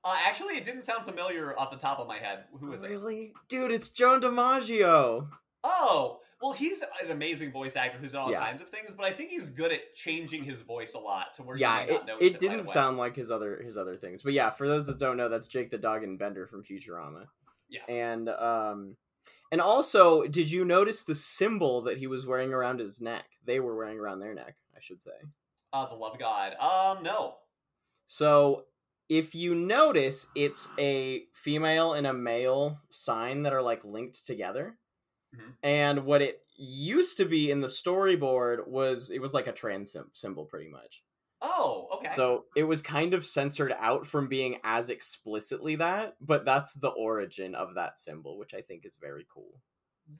[0.03, 2.43] Uh, actually, it didn't sound familiar off the top of my head.
[2.51, 2.89] Who Who is it?
[2.89, 3.71] Really, dude?
[3.71, 5.29] It's John DiMaggio.
[5.63, 8.43] Oh, well, he's an amazing voice actor who's done all Yeah.
[8.45, 11.43] kinds of things, but I think he's good at changing his voice a lot to
[11.43, 14.21] where Yeah, it, not it it, didn't right sound like his other his other things,
[14.21, 17.27] but yeah, for those that don't know, that's Jake the Dog and Bender from Futurama.
[17.69, 17.81] Yeah.
[17.87, 18.97] and um,
[19.53, 23.25] and also, did you notice the symbol that he was wearing around his neck?
[23.45, 25.11] They were wearing around their neck, I should say.
[25.71, 26.55] Uh, the love god.
[26.59, 27.35] Um, no.
[28.05, 28.65] So
[29.09, 34.75] if you notice, it's a female and a male sign that are like linked together.
[35.33, 35.55] Mhm.
[35.63, 39.95] And what it used to be in the storyboard was it was like a trans
[40.13, 41.03] symbol pretty much.
[41.41, 42.11] Oh, okay.
[42.13, 46.89] So it was kind of censored out from being as explicitly that, but that's the
[46.89, 49.61] origin of that symbol, which I think is very cool.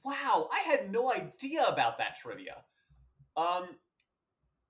[0.02, 2.64] Wow, I had no idea about that trivia.
[3.36, 3.78] Um,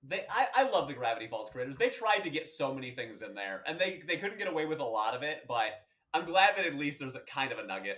[0.03, 1.77] they, I, I love the Gravity Falls creators.
[1.77, 4.65] They tried to get so many things in there, and they, they couldn't get away
[4.65, 5.45] with a lot of it.
[5.47, 5.71] But
[6.13, 7.97] I'm glad that at least there's a kind of a nugget.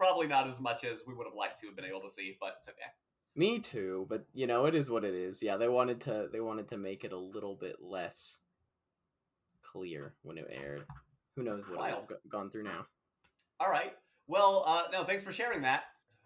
[0.00, 2.34] Probably not as much as we would have liked to have been able to see,
[2.40, 2.78] but it's okay.
[3.36, 5.42] Me too, but you know, it is what it is.
[5.42, 8.38] Yeah, they wanted to they wanted to make it a little bit less
[9.62, 10.86] clear when it aired.
[11.36, 11.98] Who knows what Wild.
[12.04, 12.86] I've go- gone through now.
[13.60, 13.92] All right.
[14.26, 15.82] Well, uh, no, thanks for sharing that.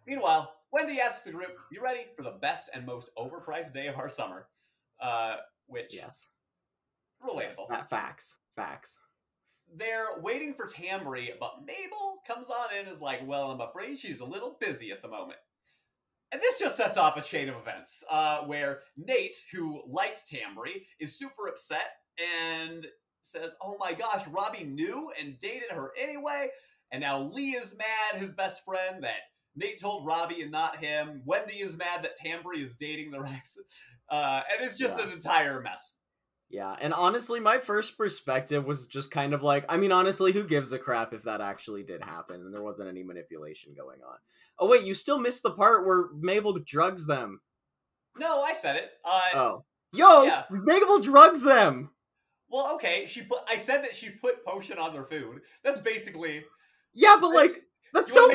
[0.06, 3.96] Meanwhile, Wendy asks the group, "You ready for the best and most overpriced day of
[3.98, 4.48] our summer?"
[5.00, 6.30] Uh, which Yes.
[7.20, 7.66] relatable.
[7.66, 8.38] Fa- facts.
[8.54, 9.00] Facts.
[9.76, 13.98] They're waiting for Tambry, but Mabel comes on in and is like, well, I'm afraid
[13.98, 15.38] she's a little busy at the moment.
[16.32, 20.82] And this just sets off a chain of events uh, where Nate, who likes Tambry,
[20.98, 22.86] is super upset and
[23.22, 26.48] says, oh my gosh, Robbie knew and dated her anyway.
[26.90, 29.20] And now Lee is mad, his best friend, that
[29.56, 31.22] Nate told Robbie and not him.
[31.24, 33.58] Wendy is mad that Tambry is dating the Rex.
[34.08, 35.06] Uh, and it's just Yeah.
[35.06, 35.94] an entire mess.
[36.54, 40.44] Yeah, and honestly, my first perspective was just kind of like, I mean, honestly, who
[40.44, 44.16] gives a crap if that actually did happen and there wasn't any manipulation going on?
[44.60, 47.40] Oh wait, you still missed the part where Mabel drugs them.
[48.16, 48.90] No, I said it.
[49.04, 50.44] Uh, Oh, yo, yeah.
[50.48, 51.90] Mabel drugs them.
[52.48, 53.40] Well, okay, she put.
[53.48, 55.40] I said that she put potion on their food.
[55.64, 56.44] That's basically.
[56.94, 58.28] Yeah, but like, that's so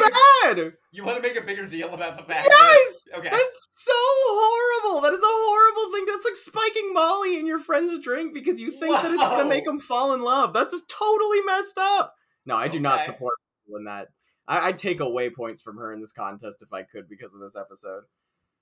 [0.44, 0.74] bad.
[0.92, 2.50] You want to make a bigger deal about the fact?
[2.50, 3.06] that- Yes!
[3.18, 3.30] Okay.
[3.30, 4.69] That's so horrible.
[5.02, 6.06] That is a horrible thing.
[6.06, 9.66] That's like spiking Molly in your friend's drink because you think that it's gonna make
[9.66, 10.54] them fall in love.
[10.54, 12.16] That's just totally messed up.
[12.46, 13.34] No, I do not support
[13.66, 14.08] people in that.
[14.48, 17.42] I, I'd take away points from her in this contest if I could because of
[17.42, 18.04] this episode.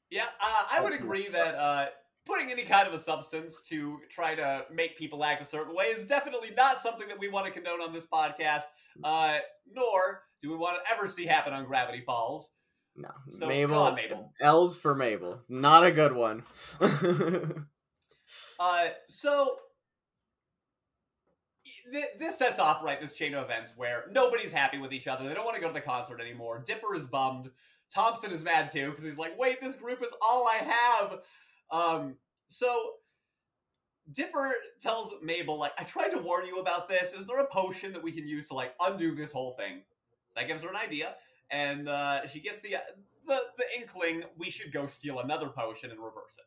[0.09, 1.85] Yeah, uh, I would agree that uh,
[2.25, 5.85] putting any kind of a substance to try to make people act a certain way
[5.85, 8.63] is definitely not something that we want to condone on this podcast.
[9.03, 9.37] Uh,
[9.71, 12.51] nor do we want to ever see happen on Gravity Falls.
[12.97, 14.33] No, So, Mabel, on, Mabel.
[14.41, 15.43] L's for Mabel.
[15.47, 16.43] Not a good one.
[18.59, 19.55] Uh, so
[21.93, 25.27] th- this sets off right this chain of events where nobody's happy with each other.
[25.27, 26.61] They don't want to go to the concert anymore.
[26.65, 27.49] Dipper is bummed.
[27.93, 31.19] Thompson is mad too because he's like, "Wait, this group is all I have."
[31.71, 32.17] Um,
[32.47, 32.93] so
[34.11, 37.13] Dipper tells Mabel, "Like, I tried to warn you about this.
[37.13, 39.83] Is there a potion that we can use to like undo this whole thing?"
[40.35, 41.15] That gives her an idea,
[41.51, 42.75] and uh, she gets the
[43.27, 46.45] the the inkling we should go steal another potion and reverse it.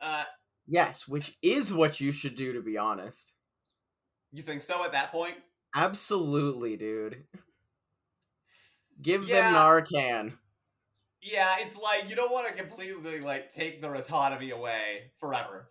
[0.00, 0.24] Uh,
[0.66, 3.34] yes, which is what you should do, to be honest.
[4.32, 5.34] you think so at that point?
[5.74, 7.24] Absolutely, dude.
[9.00, 9.50] Give Yeah.
[9.50, 10.38] them Narcan.
[11.20, 15.68] Yeah, it's like you don't want to completely like take their autonomy away forever.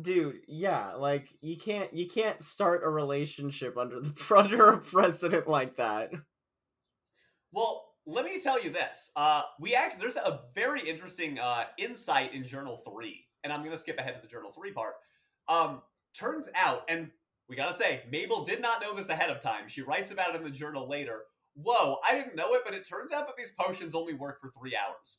[0.00, 5.48] dude yeah like you can't you can't start a relationship under the under a precedent
[5.48, 6.10] like that
[7.52, 9.10] Well, let me tell you this.
[9.16, 13.72] Uh, we actually there's a very interesting uh, insight in Journal Three, and I'm going
[13.72, 14.94] to skip ahead to the Journal Three part.
[15.48, 15.82] Um,
[16.14, 17.10] turns out, and
[17.48, 19.68] we gotta say, Mabel did not know this ahead of time.
[19.68, 21.22] She writes about it in the journal later.
[21.54, 24.50] Whoa, I didn't know it, but it turns out that these potions only work for
[24.50, 25.18] three hours.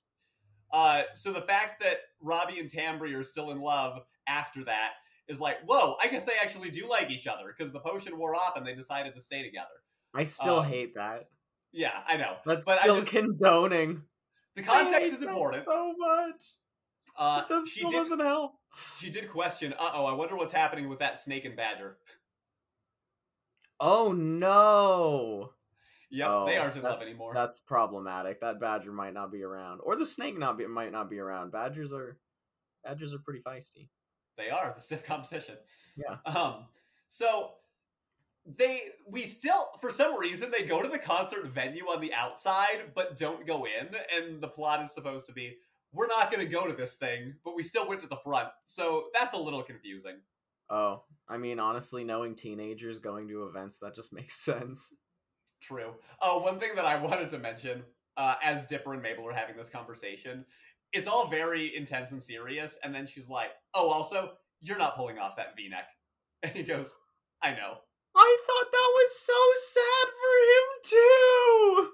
[0.71, 4.91] Uh, so the fact that Robbie and Tambry are still in love after that
[5.27, 8.35] is like, whoa, I guess they actually do like each other because the potion wore
[8.35, 9.67] off and they decided to stay together.
[10.13, 11.29] i still Uh, hate that
[11.71, 12.37] Yeah, I know.
[12.45, 14.03] that's but I still just- condoning
[14.55, 15.65] The I context is important.
[15.65, 16.43] so much
[17.17, 17.97] Uh, that she still did.
[17.97, 18.53] doesn't help
[18.99, 19.73] She did question.
[19.73, 21.97] Uh oh, I wonder what's happening with that snake and badger.
[23.79, 25.53] oh no
[26.11, 27.33] Yep, Oh, they aren't in love anymore.
[27.35, 28.41] That's problematic.
[28.41, 31.51] That badger might not be around, or the snake not be might not be around.
[31.51, 32.17] Badgers are
[32.83, 33.89] badgers are pretty feisty.
[34.35, 35.57] They are the stiff competition.
[35.95, 36.17] Yeah.
[36.25, 36.65] Um.
[37.09, 37.51] So
[38.57, 42.91] they we still for some reason they go to the concert venue on the outside
[42.95, 45.57] but don't go in, and the plot is supposed to be
[45.91, 48.49] we're not going to go to this thing, but we still went to the front.
[48.63, 50.17] So that's a little confusing.
[50.69, 54.93] Oh, I mean, honestly, knowing teenagers going to events that just makes sense.
[55.61, 55.93] True.
[56.21, 57.83] Oh, one thing that I wanted to mention
[58.17, 60.45] uh, as Dipper and Mabel are having this conversation,
[60.93, 65.19] it's all very intense and serious, and then she's like, "Oh, also, you're not pulling
[65.19, 65.85] off that V-neck,"
[66.43, 66.93] and he goes,
[67.43, 67.77] "I know."
[68.15, 69.39] I thought that was so
[69.73, 71.91] sad for him too.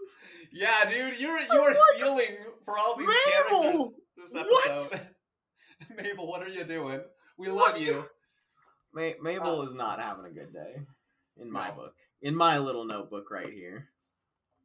[0.52, 1.98] Yeah, dude, you're you are What?
[2.00, 3.62] feeling for all these Mabel!
[3.64, 4.72] characters this What?
[4.72, 5.08] episode.
[5.98, 7.02] Mabel, what are you doing?
[7.38, 7.92] We What love do you.
[7.94, 8.10] you-
[8.94, 10.76] Ma- Mabel Uh, is not having a good day,
[11.38, 11.76] in my no.
[11.76, 11.96] book.
[12.22, 13.90] In my little notebook right here.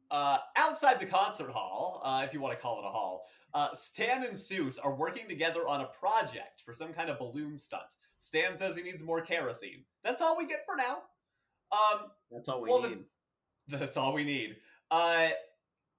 [0.09, 3.73] Uh, outside the concert hall, uh, if you want to call it a hall, uh,
[3.73, 7.95] Stan and Soos are working together on a project for some kind of balloon stunt.
[8.19, 9.83] Stan says he needs more kerosene.
[10.03, 10.99] That's all we get for now.
[11.71, 13.05] Um, That's all we Well, the- need.
[13.67, 14.57] That's all we need.
[14.89, 15.29] Uh,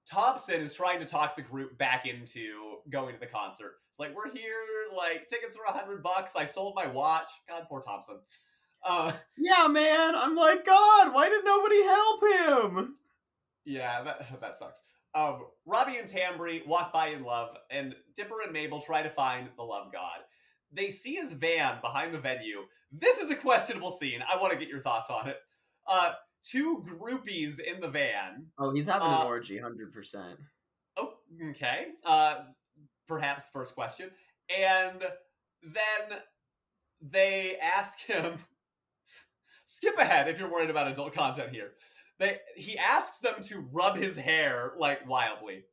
[0.09, 3.75] Thompson is trying to talk the group back into going to the concert.
[3.89, 4.53] It's like we're here,
[4.95, 6.35] like tickets are a hundred bucks.
[6.35, 7.31] I sold my watch.
[7.47, 8.19] God, poor Thompson.
[8.85, 10.13] Uh, Yeah, man.
[10.15, 12.95] I'm like, God, why did nobody help him?
[13.65, 14.83] yeah, that that sucks.
[15.15, 19.47] Um, Robbie and Tambry walk by in love, and Dipper and Mabel try to find
[19.55, 20.19] the love god.
[20.73, 22.61] They see his van behind the venue.
[22.91, 24.21] This is a questionable scene.
[24.31, 25.37] I want to get your thoughts on it.
[25.87, 26.13] Uh,
[26.43, 28.47] two groupies in the van.
[28.57, 30.39] Oh, he's having Uh, an orgy, hundred percent.
[30.97, 31.13] Oh,
[31.51, 31.87] okay.
[32.05, 32.43] Uh,
[33.07, 34.09] perhaps the first question.
[34.55, 35.01] And
[35.61, 36.19] then
[37.01, 38.35] they ask him.
[39.65, 41.71] Skip ahead if you're worried about adult content here.
[42.19, 45.63] They he asks them to rub his hair like wildly.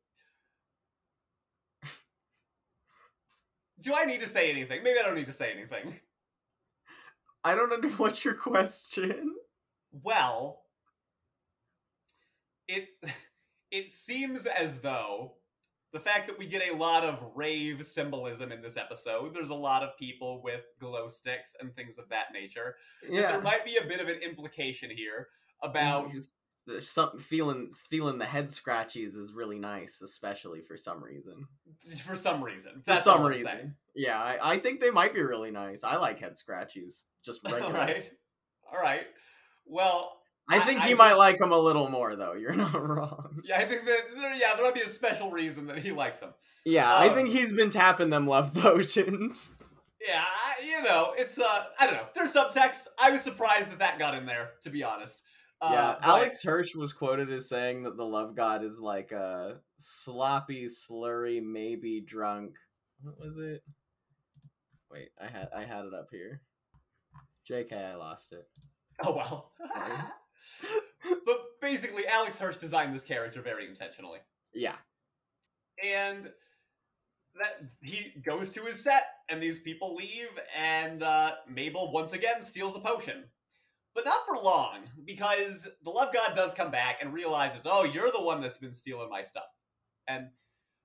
[3.79, 4.83] Do I need to say anything?
[4.83, 5.99] Maybe I don't need to say anything.
[7.43, 9.35] I don't know what's your question.
[9.91, 10.63] Well,
[12.67, 12.87] it
[13.71, 15.33] it seems as though
[15.93, 19.55] the fact that we get a lot of rave symbolism in this episode, there's a
[19.55, 22.75] lot of people with glow sticks and things of that nature.
[23.03, 25.27] that Yeah, There might be a bit of an implication here
[25.61, 26.37] about He's- uh,
[26.67, 31.47] there's something feeling feeling the head scratchies is really nice, especially for some reason.
[32.05, 32.83] for some reason.
[32.85, 33.75] For some reason, saying.
[33.95, 35.83] yeah, I, I think they might be really nice.
[35.83, 37.65] I like head scratchies, just regular.
[37.65, 38.11] All right.
[38.71, 39.07] All right.
[39.65, 40.17] Well,
[40.49, 42.33] I I- think I he might just- like them a little more, though.
[42.39, 43.41] You're not wrong.
[43.43, 46.19] yeah, I think that there, yeah, there might be a special reason that he likes
[46.19, 46.33] them.
[46.65, 49.55] Yeah, I Um, think he's been tapping them love potions.
[50.05, 52.07] Yeah, I, you know, it's uh, I don't know.
[52.15, 52.87] There's subtext.
[53.01, 55.21] I was surprised that that got in there, to be honest.
[55.61, 59.11] Uh, yeah, but- Alex Hirsch was quoted as saying that the love god is like
[59.11, 62.55] a sloppy, slurry, maybe drunk.
[63.03, 63.61] What was it?
[64.91, 66.41] Wait, I had I had it up here.
[67.49, 68.47] JK, I lost it.
[69.05, 69.51] Oh well.
[71.25, 74.19] But basically, Alex Hirsch designed this character very intentionally,
[74.53, 74.75] Yeah,
[75.83, 76.29] and
[77.39, 82.41] that he goes to his set, and these people leave, and uh, Mabel once again
[82.41, 83.23] steals a potion.
[83.93, 88.11] But not for long, because the love god does come back and realizes, oh, you're
[88.11, 89.47] the one that's been stealing my stuff.
[90.07, 90.27] And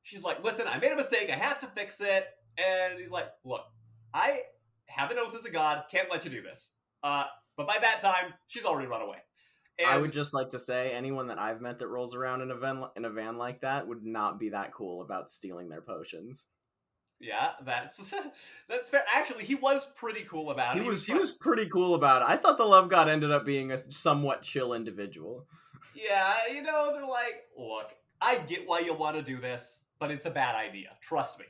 [0.02, 1.30] she's like, listen, I made a mistake.
[1.30, 2.26] I have to fix it.
[2.58, 3.64] And he's like, look,
[4.12, 4.40] I
[4.86, 5.84] have an oath as a god.
[5.90, 6.70] Can't let you do this.
[7.04, 7.24] Uh,
[7.56, 9.18] but by that time, she's already run away.
[9.78, 12.50] And I would just like to say anyone that I've met that rolls around in
[12.50, 15.82] a van in a van like that would not be that cool about stealing their
[15.82, 16.46] potions.
[17.20, 18.14] yeah, that's
[18.68, 19.04] that's fair.
[19.14, 20.82] Actually, he was pretty cool about it.
[20.82, 22.28] He was he was pretty cool about it.
[22.28, 25.46] I thought the love god ended up being a somewhat chill individual.
[25.94, 27.90] Yeah, you know, they're like, look,
[28.20, 30.90] I get why you want to do this, but it's a bad idea.
[31.02, 31.46] Trust me.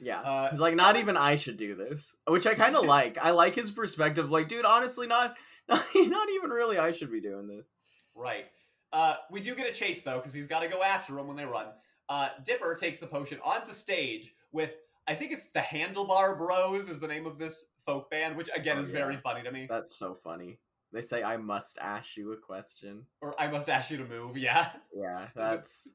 [0.00, 0.20] Yeah.
[0.20, 3.18] Uh, He's like, not even I should do this, which I kind of like.
[3.18, 4.30] I like his perspective.
[4.30, 5.36] Like, dude, honestly, not,
[5.68, 6.78] not, not even really.
[6.78, 7.70] I should be doing this.
[8.16, 8.46] Right.
[8.92, 11.36] Uh, we do get a chase though, because he's got to go after him when
[11.36, 11.66] they run.
[12.08, 14.72] Uh, Dipper takes the potion onto stage with,
[15.06, 18.78] I think it's the Handlebar Bros is the name of this folk band, which again
[18.78, 19.66] Oh, is very funny to me.
[19.68, 20.58] That's so funny.
[20.90, 23.04] They say I must ask you a question.
[23.20, 24.36] Or I must ask you to move.
[24.38, 25.88] Yeah, Yeah, that's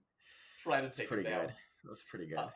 [0.62, 1.52] try to take pretty good.
[1.84, 2.38] That's pretty good.
[2.38, 2.50] Uh,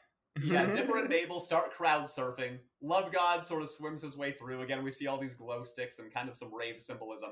[0.43, 2.59] Yeah, Dipper and Mabel start crowd surfing.
[2.81, 4.61] Love God sort of swims his way through.
[4.61, 7.31] Again, we see all these glow sticks and kind of some rave symbolism.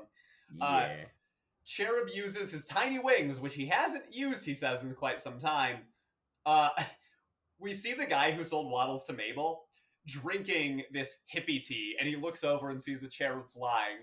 [0.60, 0.88] uh.
[1.64, 5.78] Cherub uses his tiny wings, which he hasn't used, he says, in quite some time.
[6.44, 6.68] Uh,
[7.58, 9.64] we see the guy who sold waddles to Mabel
[10.06, 13.98] drinking this hippie tea, and he looks over and sees the cherub flying.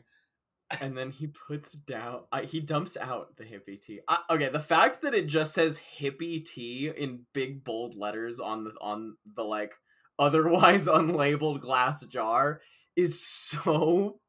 [0.82, 4.60] And then he puts down I, he dumps out the hippie tea I, okay the
[4.60, 9.44] fact that it just says hippie tea in big bold letters on the on the
[9.44, 9.74] like
[10.20, 12.62] otherwise unlabeled glass jar
[12.96, 14.20] is so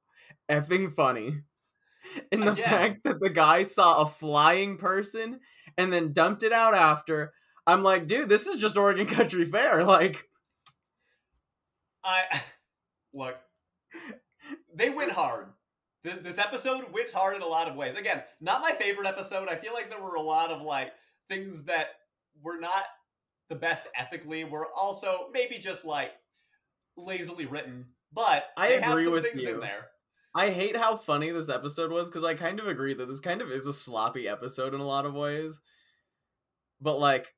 [0.50, 1.42] effing funny
[2.30, 2.64] and the Again.
[2.64, 5.40] fact that the guy saw a flying person
[5.78, 7.32] and then dumped it out after
[7.66, 10.28] i'm like dude this is just oregon country fair like
[12.04, 12.42] I
[13.14, 13.36] look,
[14.74, 15.46] they went hard.
[16.04, 17.96] Th- This episode went hard in a lot of ways.
[17.96, 19.48] Again, not my favorite episode.
[19.48, 20.92] I feel like there were a lot of like
[21.28, 21.88] things that
[22.42, 22.84] were not
[23.48, 24.44] the best ethically.
[24.44, 26.12] Were also maybe just like
[26.96, 29.54] lazily written, but I agree some with things you.
[29.54, 29.86] in there.
[30.36, 33.40] I hate how funny this episode was because I kind of agree that this kind
[33.40, 35.60] of is a sloppy episode in a lot of ways.
[36.80, 37.32] But like,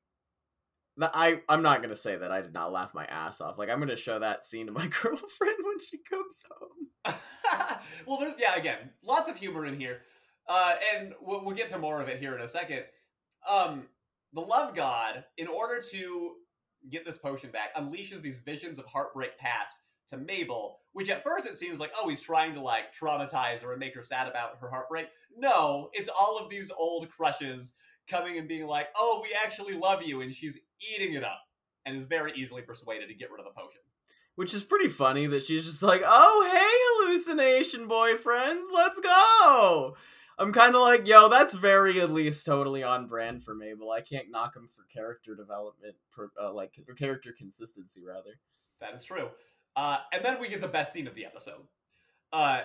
[0.97, 3.59] the, I I'm not gonna say that I did not laugh my ass off.
[3.59, 6.87] Like I'm gonna show that scene to my girlfriend when she comes home.
[8.05, 10.01] well, there's yeah, again, lots of humor in here,
[10.47, 12.83] uh, and we'll, we'll get to more of it here in a second.
[13.49, 13.83] Um,
[14.33, 16.35] the Love God, in order to
[16.89, 19.77] get this potion back, unleashes these visions of heartbreak past
[20.09, 23.71] to Mabel, which at first it seems like oh he's trying to like traumatize her
[23.71, 25.07] and make her sad about her heartbreak.
[25.35, 27.73] No, it's all of these old crushes
[28.09, 30.59] coming and being like, oh, we actually love you, and she's
[30.93, 31.41] eating it up,
[31.85, 33.81] and is very easily persuaded to get rid of the potion.
[34.37, 39.95] Which is pretty funny that she's just like, oh hey hallucination boyfriends, let's go.
[40.37, 43.89] I'm kind of like, yo, that's very at least totally on brand for Mabel.
[43.89, 48.39] I can't knock him for character development, per, uh, like or character consistency rather.
[48.79, 49.29] That is true.
[49.75, 51.63] Uh, and then we get the best scene of the episode.
[52.31, 52.61] Uh,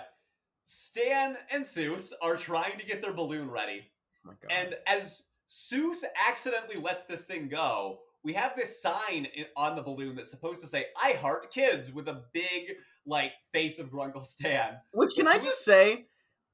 [0.64, 3.86] Stan and Soos are trying to get their balloon ready.
[4.26, 4.52] Oh my god.
[4.54, 10.16] And as Soos accidentally lets this thing go, we have this sign on the balloon
[10.16, 12.72] that's supposed to say, I heart kids, with a big,
[13.06, 14.76] like, face of Grunkle Stan.
[14.92, 16.06] Which can I just say,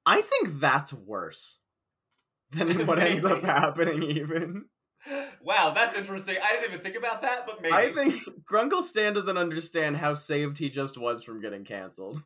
[0.06, 1.58] I think that's worse
[2.50, 4.02] than what ends up happening.
[4.02, 4.64] Even
[5.42, 6.36] Wow, that's interesting.
[6.42, 7.74] I didn't even think about that, but maybe.
[7.74, 12.22] I think Grunkle Stan doesn't understand how saved he just was from getting canceled.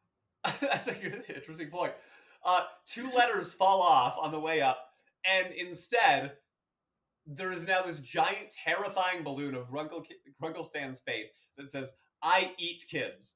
[0.60, 1.92] That's a good, interesting point.
[2.44, 4.78] Uh, two letters fall off on the way up,
[5.30, 6.32] and instead,
[7.26, 11.92] there is now this giant, terrifying balloon of Grunkle, Stan's face that says,
[12.22, 13.34] I eat kids.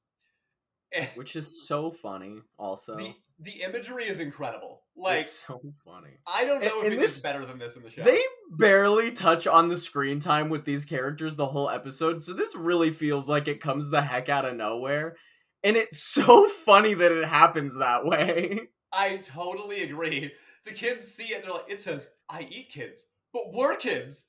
[0.93, 2.39] And which is so funny.
[2.57, 4.83] Also, the, the imagery is incredible.
[4.95, 6.17] Like, it's so funny.
[6.25, 8.03] I don't know and- if and this- better than this in the show.
[8.03, 8.21] They
[8.51, 12.89] barely touch on the screen time with these characters the whole episode, so this really
[12.89, 15.17] feels like it comes the heck out of nowhere.
[15.63, 18.61] And it's so funny that it happens that way.
[18.93, 20.31] I totally agree.
[20.65, 23.05] The kids see it, they're like, it says, I eat kids,
[23.45, 24.27] but we're kids.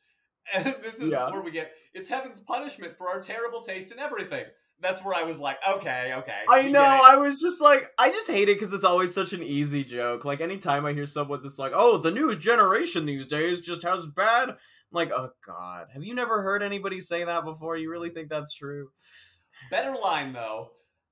[0.54, 1.30] And this is Yeah.
[1.30, 4.44] where we get, it's heaven's punishment for our terrible taste in everything.
[4.80, 6.42] That's where I was like, okay, okay.
[6.48, 6.80] I know.
[6.80, 10.24] I was just like, I just hate it because it's always such an easy joke.
[10.24, 14.06] Like anytime I hear someone that's like, "Oh, the new generation these days just has
[14.06, 14.56] bad," I'm
[14.92, 17.76] like, "Oh God, have you never heard anybody say that before?
[17.76, 18.90] You really think that's true?"
[19.72, 20.68] Better line, though.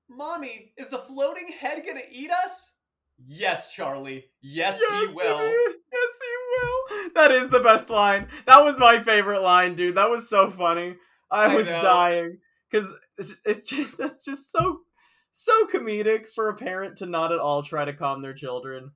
[0.09, 2.71] Mommy, is the floating head gonna eat us?
[3.25, 4.25] Yes, Charlie.
[4.41, 5.39] Yes, he will.
[5.39, 7.11] Yes, he will.
[7.15, 8.27] That is the best line.
[8.45, 9.95] That was my favorite line, dude.
[9.95, 10.95] That was so funny.
[11.31, 11.81] I I was know.
[11.81, 12.37] dying
[12.69, 14.81] because it's, it's just that's just so
[15.31, 18.91] so comedic for a parent to not at all try to calm their children.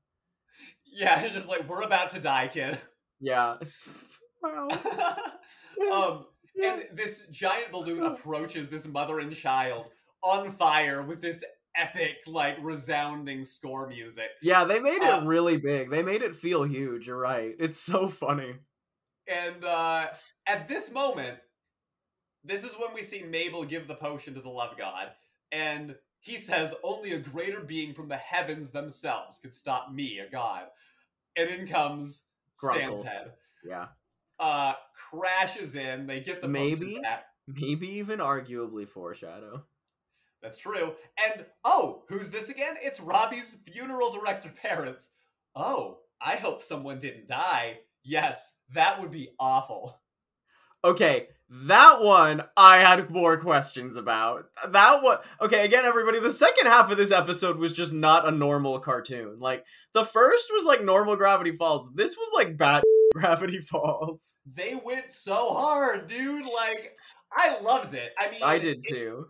[0.92, 2.78] Yeah, it's just like, we're about to die, kid.
[3.20, 3.56] Yeah.
[4.44, 4.68] wow.
[5.94, 6.26] um,
[6.62, 9.86] and this giant balloon approaches this mother and child
[10.24, 11.44] on fire with this
[11.76, 14.30] epic, like, resounding score music.
[14.42, 15.90] Yeah, they made Uh, it really big.
[15.90, 17.08] They made it feel huge.
[17.08, 17.56] You're right.
[17.60, 18.56] It's so funny.
[19.28, 20.08] And uh,
[20.48, 21.38] at this moment,
[22.44, 25.12] this is when we see Mabel give the potion to the love god.
[25.52, 30.30] And he says, Only a greater being from the heavens themselves could stop me, a
[30.30, 30.66] god.
[31.36, 33.34] And in comes Stan's head.
[33.64, 33.88] Yeah.
[34.40, 34.74] Uh,
[35.10, 36.08] crashes in.
[36.08, 37.00] They get the Maybe?
[37.48, 39.66] Maybe even arguably foreshadow.
[40.42, 40.94] That's true.
[41.24, 42.76] And oh, who's this again?
[42.82, 45.10] It's Robbie's funeral director parents.
[45.56, 47.80] Oh, I hope someone didn't die.
[48.04, 50.00] Yes, that would be awful.
[50.84, 51.28] Okay,
[51.68, 54.46] that one I had more questions about.
[54.70, 58.32] That one, okay, again, everybody, the second half of this episode was just not a
[58.32, 59.38] normal cartoon.
[59.38, 59.64] Like,
[59.94, 61.94] the first was like normal Gravity Falls.
[61.94, 62.82] This was like bad
[63.14, 64.40] Gravity Falls.
[64.52, 66.46] They went so hard, dude.
[66.46, 66.98] Like,
[67.32, 68.12] I loved it.
[68.20, 69.28] I mean, I did it- too.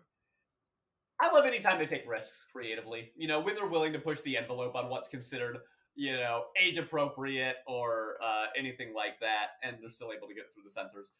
[1.22, 3.12] I love anytime they take risks creatively.
[3.16, 5.60] You know, when they're willing to push the envelope on what's considered,
[5.96, 10.46] you know, age appropriate or uh, anything like that, and they're still able to get
[10.52, 11.14] through the censors.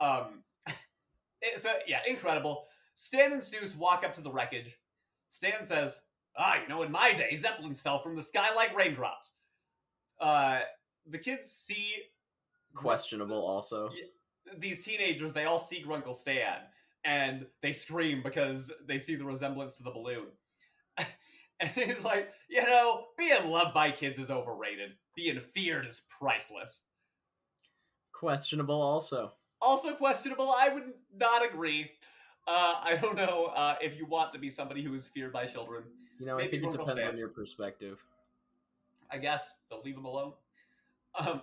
[0.00, 0.42] Um,
[1.56, 2.66] so yeah, incredible.
[2.94, 4.76] Stan and Soos walk up to the wreckage.
[5.30, 6.02] Stan says,
[6.36, 9.32] "Ah, you know, in my day, zeppelins fell from the sky like raindrops."
[10.20, 10.60] Uh,
[11.06, 11.94] the kids see
[12.74, 13.88] Questionable, also.
[14.58, 16.58] these teenagers, they all see Grunkle Stan
[17.04, 20.26] and they scream because they see the resemblance to the balloon.
[21.60, 24.90] and he's like, you know, being loved by kids is overrated.
[25.16, 26.84] Being feared is priceless.
[28.12, 29.32] Questionable, also.
[29.60, 31.90] Also questionable, I would not agree.
[32.46, 35.46] Uh, I don't know uh, if you want to be somebody who is feared by
[35.46, 35.84] children.
[36.18, 38.02] You know, I think it depends on your perspective.
[39.10, 40.32] I guess they'll leave them alone.
[41.18, 41.42] Um,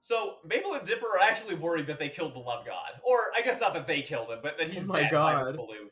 [0.00, 3.42] so Mabel and Dipper are actually worried that they killed the love god, or I
[3.42, 5.56] guess not that they killed him, but that he's Oh my dead by this God.
[5.56, 5.90] balloon.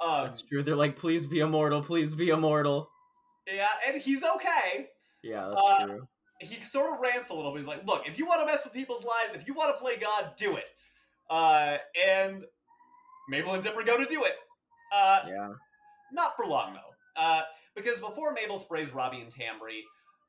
[0.00, 0.62] Um, That's true.
[0.62, 2.88] They're like, please be immortal, please be immortal.
[3.46, 4.86] yeah, and he's okay.
[5.22, 6.08] Yeah, that's Uh, true.
[6.40, 7.58] He sort of rants a little bit.
[7.58, 9.78] He's like, "Look, if you want to mess with people's lives, if you want to
[9.78, 10.70] play God, do it."
[11.28, 11.76] Uh,
[12.08, 12.44] and
[13.28, 14.36] Mabel and Dipper go to do it.
[14.94, 15.52] Uh, Yeah.
[16.12, 17.42] Not for long though, uh,
[17.76, 19.82] because before Mabel sprays Robbie and Tambry,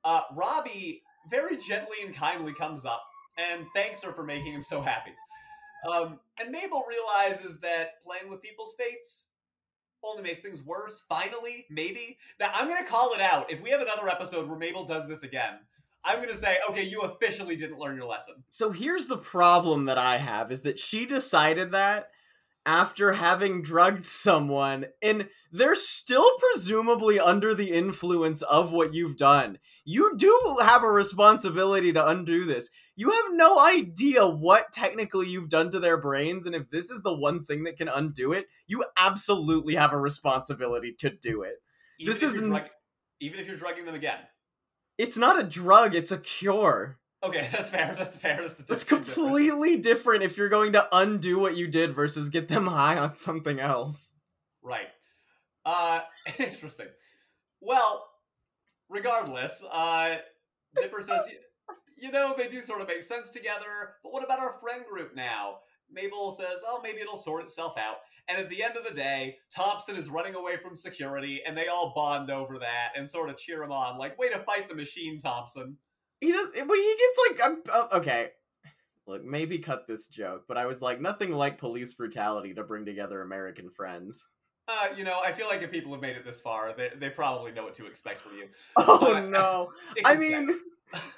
[0.04, 3.02] uh, Robbie very gently and kindly comes up
[3.38, 5.12] and thanks her for making him so happy.
[5.90, 9.26] Um, and Mabel realizes that playing with people's fates
[10.04, 11.04] only makes things worse.
[11.08, 12.18] Finally, maybe.
[12.40, 13.52] Now I'm gonna call it out.
[13.52, 15.60] If we have another episode where Mabel does this again,
[16.04, 18.36] I'm gonna say, okay, you officially didn't learn your lesson.
[18.48, 22.10] So here's the problem that I have is that she decided that
[22.66, 29.60] after having drugged someone and they're still presumably under the influence of what you've done.
[29.84, 32.70] You do have a responsibility to undo this.
[32.96, 37.02] You have no idea what technically you've done to their brains and if this is
[37.02, 41.62] the one thing that can undo it, you absolutely have a responsibility to do it.
[42.00, 42.70] Even This isn't- drug-
[43.20, 44.20] even if you're drugging them again.
[44.98, 46.98] It's not a drug, it's a cure.
[47.24, 47.94] Okay, that's fair.
[47.98, 48.38] That's fair.
[48.42, 49.14] That's, That's distinct difference.
[49.30, 53.16] completely different if you're going to undo what you did versus get them high on
[53.16, 54.12] something else.
[54.64, 54.88] Right.
[55.66, 56.02] Uh,
[56.40, 56.88] interesting.
[57.60, 58.08] Well,
[58.90, 60.18] regardless, uh,
[60.76, 64.40] Dipper says, "Y- you know, they do sort of make sense together, but what about
[64.40, 65.58] our friend group now?
[65.92, 67.98] Mabel says, oh, maybe it'll sort itself out.
[68.28, 71.68] And at the end of the day, Thompson is running away from security, and they
[71.68, 74.76] all bond over that and sort of cheer him on, like, way to fight the
[74.76, 75.78] machine, Thompson.
[76.22, 78.30] He does, but he gets like, I'm, uh, okay.
[79.08, 82.86] Look, maybe cut this joke, but I was like, nothing like police brutality to bring
[82.86, 84.28] together American friends.
[84.68, 87.10] Uh, you know, I feel like if people have made it this far, they, they
[87.10, 88.48] probably know what to expect from you.
[88.78, 89.72] Oh Uh, no!
[90.06, 90.50] I mean,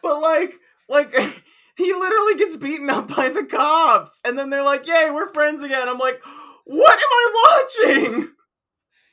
[0.02, 0.56] but like,
[0.90, 1.14] like
[1.78, 5.64] he literally gets beaten up by the cops, and then they're like, "Yay, we're friends
[5.64, 6.22] again." I'm like,
[6.66, 8.30] what am I watching?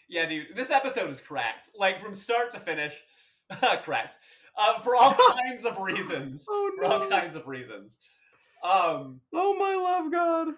[0.09, 1.71] Yeah, dude, this episode is cracked.
[1.77, 2.95] Like from start to finish,
[3.83, 4.19] cracked.
[4.59, 5.15] Uh, for all
[5.45, 6.47] kinds of reasons.
[6.49, 7.99] Oh For all kinds of reasons.
[8.63, 10.55] Um, Oh my love, God!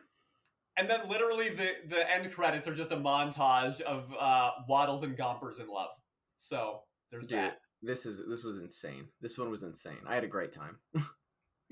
[0.77, 5.17] And then literally the the end credits are just a montage of uh, Waddles and
[5.17, 5.91] Gompers in love.
[6.39, 7.59] So there's Dude, that.
[7.83, 9.07] this is this was insane.
[9.21, 9.99] This one was insane.
[10.07, 10.77] I had a great time.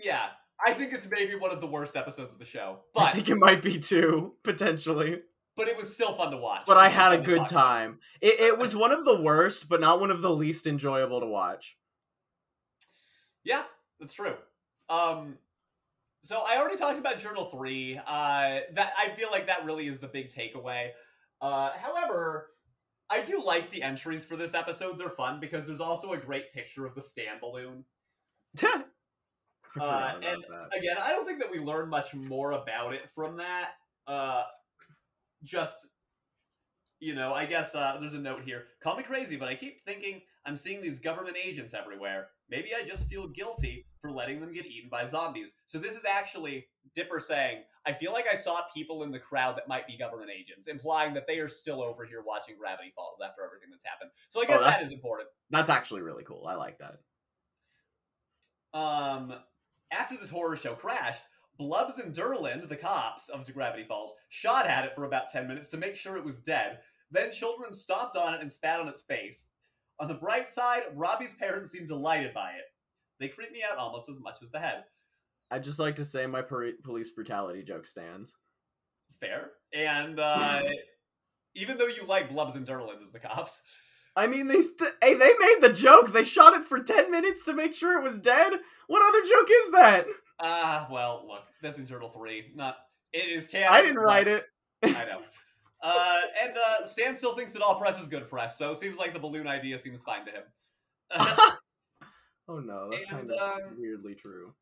[0.02, 0.28] Yeah,
[0.66, 3.28] I think it's maybe one of the worst episodes of the show, but I think
[3.28, 5.20] it might be too potentially,
[5.58, 6.62] but it was still fun to watch.
[6.66, 7.98] but I had a good time.
[8.22, 11.26] It, it was one of the worst, but not one of the least enjoyable to
[11.26, 11.76] watch.
[13.44, 13.62] Yeah,
[13.98, 14.34] that's true.
[14.88, 15.36] Um,
[16.22, 17.98] so I already talked about Journal Three.
[17.98, 20.90] Uh, that I feel like that really is the big takeaway.
[21.40, 22.48] Uh, however,
[23.08, 24.98] I do like the entries for this episode.
[24.98, 27.84] They're fun because there's also a great picture of the Stan balloon.
[29.80, 30.76] Uh, and that.
[30.76, 33.74] again, I don't think that we learn much more about it from that.
[34.04, 34.42] Uh,
[35.44, 35.86] just,
[36.98, 38.64] you know, I guess uh, there's a note here.
[38.82, 42.30] Call me crazy, but I keep thinking I'm seeing these government agents everywhere.
[42.50, 45.54] Maybe I just feel guilty for letting them get eaten by zombies.
[45.66, 49.56] So this is actually Dipper saying, I feel like I saw people in the crowd
[49.56, 53.18] that might be government agents, implying that they are still over here watching Gravity Falls
[53.24, 54.10] after everything that's happened.
[54.28, 55.28] So I guess that that's- important.
[55.50, 56.46] That's actually really cool.
[56.46, 56.98] I like that.
[58.72, 59.34] um,
[59.92, 61.24] after this horror show crashed,
[61.58, 65.68] Blubs and Durland, the cops of Gravity Falls, shot at it for about 10 minutes
[65.70, 66.78] to make sure it was dead.
[67.10, 69.46] Then children stomped on it and spat on its face.
[70.00, 72.64] On the bright side, Robbie's parents seem delighted by it.
[73.18, 74.84] They creep me out almost as much as the head.
[75.50, 78.34] I'd just like to say my poli- police brutality joke stands.
[79.08, 79.50] It's fair.
[79.74, 80.62] And uh,
[81.54, 83.60] even though you like Blubs and Durland as the cops,
[84.16, 86.12] I mean, they st- hey, they made the joke.
[86.12, 88.52] They shot it for ten minutes to make sure it was dead.
[88.86, 90.06] What other joke is that?
[90.40, 92.52] ah, well, look, that's in Journal 3.
[92.54, 92.76] Not,
[93.12, 93.78] it is chaotic.
[93.78, 94.44] I didn't write it.
[94.82, 95.20] I know.
[95.82, 98.98] Uh, and uh, Stan still thinks that all press is good press, so it seems
[98.98, 100.42] like the balloon idea seems fine to him.
[102.48, 104.52] oh no, that's kind of um, weirdly true.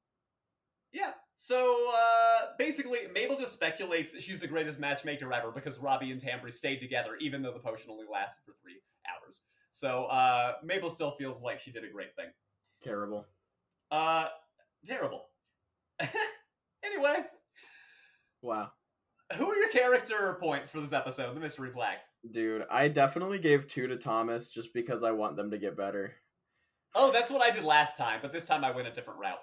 [0.93, 6.13] yeah, so uh, basically, Mabel just speculates that she's the greatest matchmaker ever because Robbie
[6.13, 9.43] and Tambry stayed together, even though the potion only lasted for three hours.
[9.73, 12.27] So uh, Mabel still feels like she did a great thing.
[12.83, 13.27] Terrible.
[13.91, 14.27] Uh,
[14.87, 15.27] terrible.
[16.85, 17.25] anyway,
[18.43, 18.71] Wow.
[19.37, 22.01] Who are your character points for this episode, The Mystery Plaque?
[22.31, 26.15] Dude, I definitely gave two to Thomas just because I want them to get better.
[26.95, 29.39] Oh, that's what I did last time, but this time I went a different route.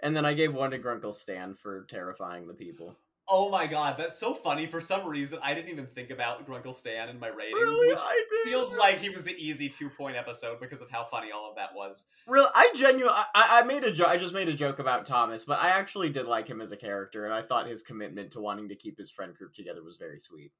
[0.00, 2.96] And then I gave one to Grunkle Stan for terrifying the people.
[3.30, 4.64] Oh my god, that's so funny.
[4.66, 7.88] For some reason, I didn't even think about Grunkle Stan in my ratings, Really?
[7.88, 8.50] which I did.
[8.50, 11.54] feels like he was the easy two point episode because of how funny all of
[11.56, 12.06] that was.
[12.26, 14.08] Really, I genuinely, I, I made a joke.
[14.08, 16.76] I just made a joke about Thomas, but I actually did like him as a
[16.76, 19.96] character, and I thought his commitment to wanting to keep his friend group together was
[19.98, 20.52] very sweet.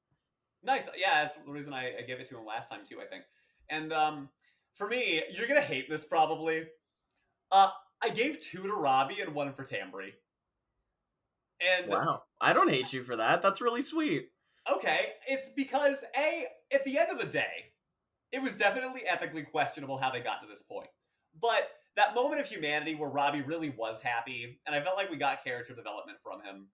[0.61, 0.87] Nice.
[0.95, 3.23] Yeah, that's the reason I, I gave it to him last time, too, I think.
[3.69, 4.29] And um,
[4.75, 6.65] for me, you're going to hate this probably.
[7.51, 7.69] Uh,
[8.03, 10.11] I gave two to Robbie and one for Tambry.
[11.61, 13.41] And Wow, I don't hate you for that.
[13.41, 14.29] That's really sweet.
[14.71, 17.71] okay, it's because a at the end of the day,
[18.31, 20.89] it was definitely ethically questionable how they got to this point.
[21.41, 25.17] But that moment of humanity where Robbie really was happy, and I felt like we
[25.17, 26.67] got character development from him.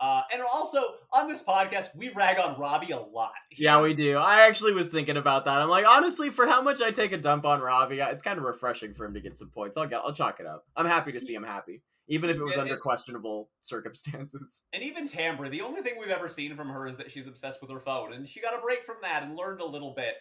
[0.00, 3.30] Uh, and also on this podcast, we rag on Robbie a lot.
[3.56, 4.16] Yeah, we do.
[4.16, 5.60] I actually was thinking about that.
[5.60, 8.44] I'm like, honestly, for how much I take a dump on Robbie, it's kind of
[8.44, 9.78] refreshing for him to get some points.
[9.78, 10.64] I'll get, I'll chalk it up.
[10.74, 14.64] I'm happy to see him happy, even if it was Yeah, under questionable circumstances.
[14.74, 17.62] And even Tambry, the only thing we've ever seen from her is that she's obsessed
[17.62, 20.16] with her phone, and she got a break from that and learned a little bit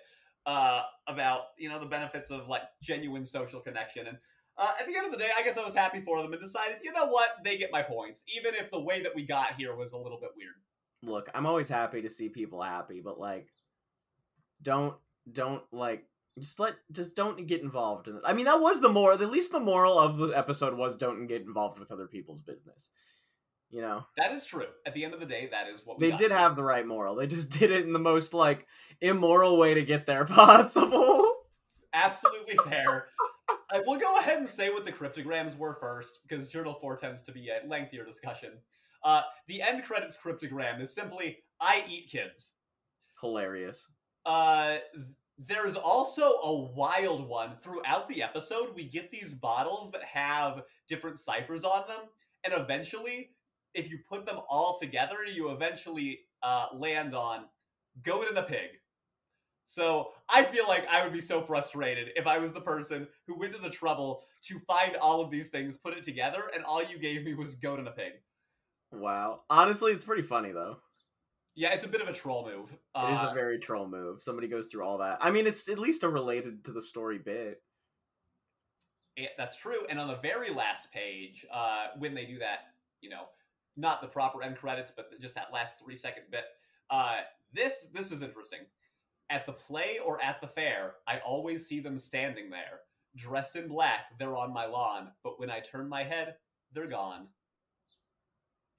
[0.45, 4.07] uh, about you know the benefits of like genuine social connection.
[4.07, 4.17] And
[4.57, 6.41] uh, at the end of the day, I guess I was happy for them and
[6.41, 9.55] decided, you know what, they get my points, even if the way that we got
[9.55, 10.55] here was a little bit weird.
[11.03, 13.47] Look, I'm always happy to see people happy, but like,
[14.61, 14.95] don't,
[15.29, 16.05] don't like.
[16.39, 18.21] Just let, just don't get involved in it.
[18.25, 21.27] I mean, that was the more, at least the moral of the episode was don't
[21.27, 22.89] get involved with other people's business.
[23.69, 24.65] You know, That is true.
[24.85, 26.37] At the end of the day, that is what we they did to.
[26.37, 27.15] have the right moral.
[27.15, 28.65] They just did it in the most like
[29.01, 30.25] immoral way to get there
[30.75, 31.35] possible.
[31.93, 33.07] Absolutely fair.
[33.73, 37.23] uh, we'll go ahead and say what the cryptograms were first, because Journal 4 tends
[37.23, 38.51] to be a lengthier discussion.
[39.03, 42.53] Uh, the end credits cryptogram is simply I eat kids.
[43.19, 43.87] Hilarious.
[44.25, 44.77] Uh,
[45.47, 48.75] there's also a wild one throughout the episode.
[48.75, 52.01] We get these bottles that have different ciphers on them,
[52.43, 53.31] and eventually,
[53.73, 57.45] if you put them all together, you eventually uh, land on
[58.03, 58.69] goat and a pig.
[59.65, 63.39] So I feel like I would be so frustrated if I was the person who
[63.39, 66.83] went to the trouble to find all of these things, put it together, and all
[66.83, 68.13] you gave me was goat and a pig.
[68.91, 69.43] Wow.
[69.49, 70.77] Honestly, it's pretty funny though.
[71.55, 72.71] Yeah, it's a bit of a troll move.
[72.71, 74.21] It is Uh, a very troll move.
[74.21, 75.17] Somebody goes through all that.
[75.21, 77.61] I mean, it's at least a related to the story bit.
[79.17, 79.85] Yeah, that's true.
[79.87, 83.27] And on the very last page, uh, when they do that, you know,
[83.75, 86.45] not the proper end credits, but just that last three second bit.
[86.89, 87.21] Uh,
[87.51, 88.61] this this is interesting.
[89.29, 92.81] At the play or at the fair, I always see them standing there,
[93.15, 94.17] dressed in black.
[94.17, 96.37] They're on my lawn, but when I turn my head,
[96.73, 97.27] they're gone.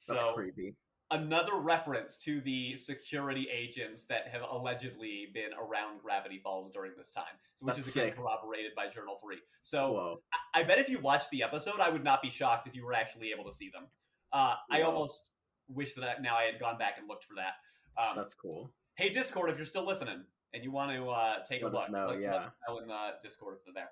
[0.09, 0.77] That's So creepy.
[1.13, 7.11] Another reference to the security agents that have allegedly been around Gravity Falls during this
[7.13, 8.17] time, so which That's is again sick.
[8.17, 9.39] corroborated by Journal Three.
[9.61, 10.21] So.
[10.33, 12.85] I- I bet if you watched the episode, I would not be shocked if you
[12.85, 13.87] were actually able to see them.
[14.35, 15.25] Uh, I almost
[15.67, 17.55] wish that I, now I had gone back and looked for that.
[17.99, 18.71] Um, That's cool.
[18.97, 21.91] hey, Discord, if you're still listening and you want to uh, take Let a look,
[21.91, 22.35] know, let, let yeah.
[22.35, 23.91] us know in the Discord if they're there.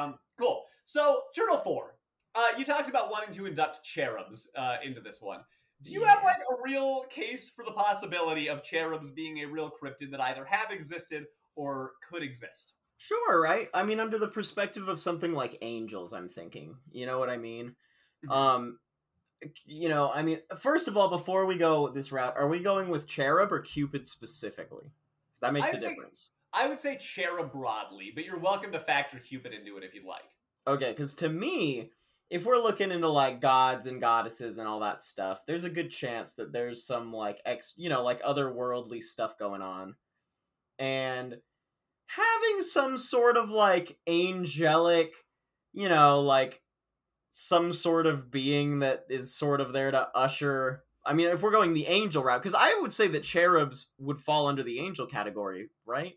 [0.00, 0.62] Um, cool.
[0.84, 1.96] So, Journal 4.
[2.36, 5.40] Uh, you talked about wanting to induct cherubs uh, into this one.
[5.82, 9.70] Do you have like a real case for the possibility of cherubs being a real
[9.70, 12.74] cryptid that either have existed or could exist?
[12.98, 13.68] Sure, right?
[13.74, 16.76] I mean, under the perspective of something like angels, I'm thinking.
[16.90, 17.76] You know what I mean?
[18.24, 18.30] Mhm.
[18.32, 18.78] Um,
[19.66, 22.88] you know, I mean, first of all, before we go this route, are we going
[22.88, 24.84] with cherub or cupid specifically?
[25.34, 26.30] 'Cause that makes I a think- difference.
[26.54, 30.06] I would say cherub broadly, but you're welcome to factor Cupid into it if you'd
[30.06, 30.30] like.
[30.66, 31.92] Okay, because to me,
[32.30, 35.90] if we're looking into like gods and goddesses and all that stuff, there's a good
[35.90, 39.94] chance that there's some like ex, you know, like otherworldly stuff going on.
[40.78, 41.36] And
[42.06, 45.12] having some sort of like angelic,
[45.72, 46.62] you know, like
[47.30, 51.52] some sort of being that is sort of there to usher I mean, if we're
[51.52, 55.06] going the angel route, because I would say that cherubs would fall under the angel
[55.06, 56.14] category, right?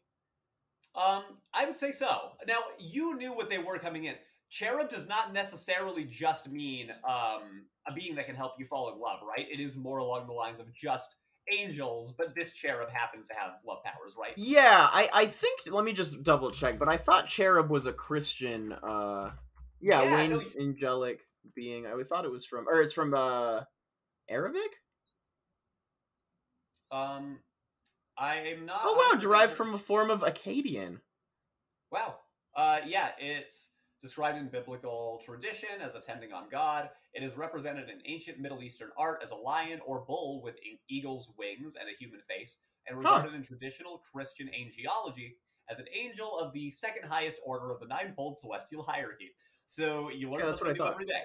[0.95, 2.31] Um, I would say so.
[2.47, 4.15] Now, you knew what they were coming in.
[4.49, 8.99] Cherub does not necessarily just mean um, a being that can help you fall in
[8.99, 9.45] love, right?
[9.49, 11.17] It is more along the lines of just
[11.51, 14.33] angels, but this cherub happens to have love powers, right?
[14.37, 17.93] Yeah, I, I think let me just double check, but I thought cherub was a
[17.93, 19.31] Christian uh
[19.81, 21.21] yeah, Yeah, winged no, you- angelic
[21.55, 21.85] being.
[21.87, 23.61] I thought it was from or it's from uh
[24.29, 24.75] Arabic?
[26.91, 27.39] Um,
[28.17, 28.81] I'm not.
[28.83, 30.99] Oh wow, derived from a form of Akkadian.
[31.91, 32.15] Wow.
[32.55, 33.69] Uh, yeah, it's
[34.01, 36.89] described in biblical tradition as attending on God.
[37.13, 40.55] It is represented in ancient Middle Eastern art as a lion or bull with
[40.89, 43.01] eagle's wings and a human face, and Huh.
[43.15, 45.35] regarded in traditional Christian angelology
[45.69, 49.31] as an angel of the second highest order of the ninefold celestial hierarchy.
[49.67, 50.93] So you learn Yeah, that's what I thought.
[50.93, 51.23] every day.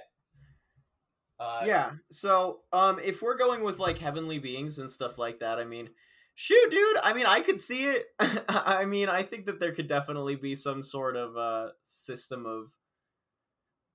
[1.38, 1.90] Uh, yeah.
[2.10, 5.90] So, um, if we're going with like heavenly beings and stuff like that, I mean,
[6.35, 6.97] shoot, dude.
[7.03, 8.07] I mean, I could see it.
[8.49, 12.70] I mean, I think that there could definitely be some sort of uh system of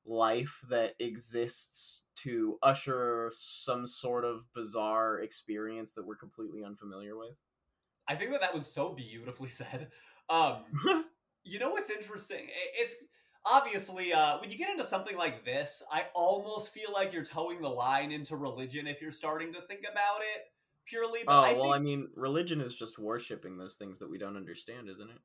[0.06, 7.36] life that exists to usher some sort of bizarre experience that we're completely unfamiliar with.
[8.08, 9.90] I think that that was so beautifully said.
[10.30, 10.64] Um,
[11.44, 12.48] You know what's interesting?
[12.76, 12.96] It's
[13.46, 17.62] obviously uh, when you get into something like this, I almost feel like you're towing
[17.62, 20.44] the line into religion if you're starting to think about it
[20.90, 21.20] purely.
[21.26, 24.18] But oh I well, think, I mean, religion is just worshiping those things that we
[24.18, 25.18] don't understand, isn't it?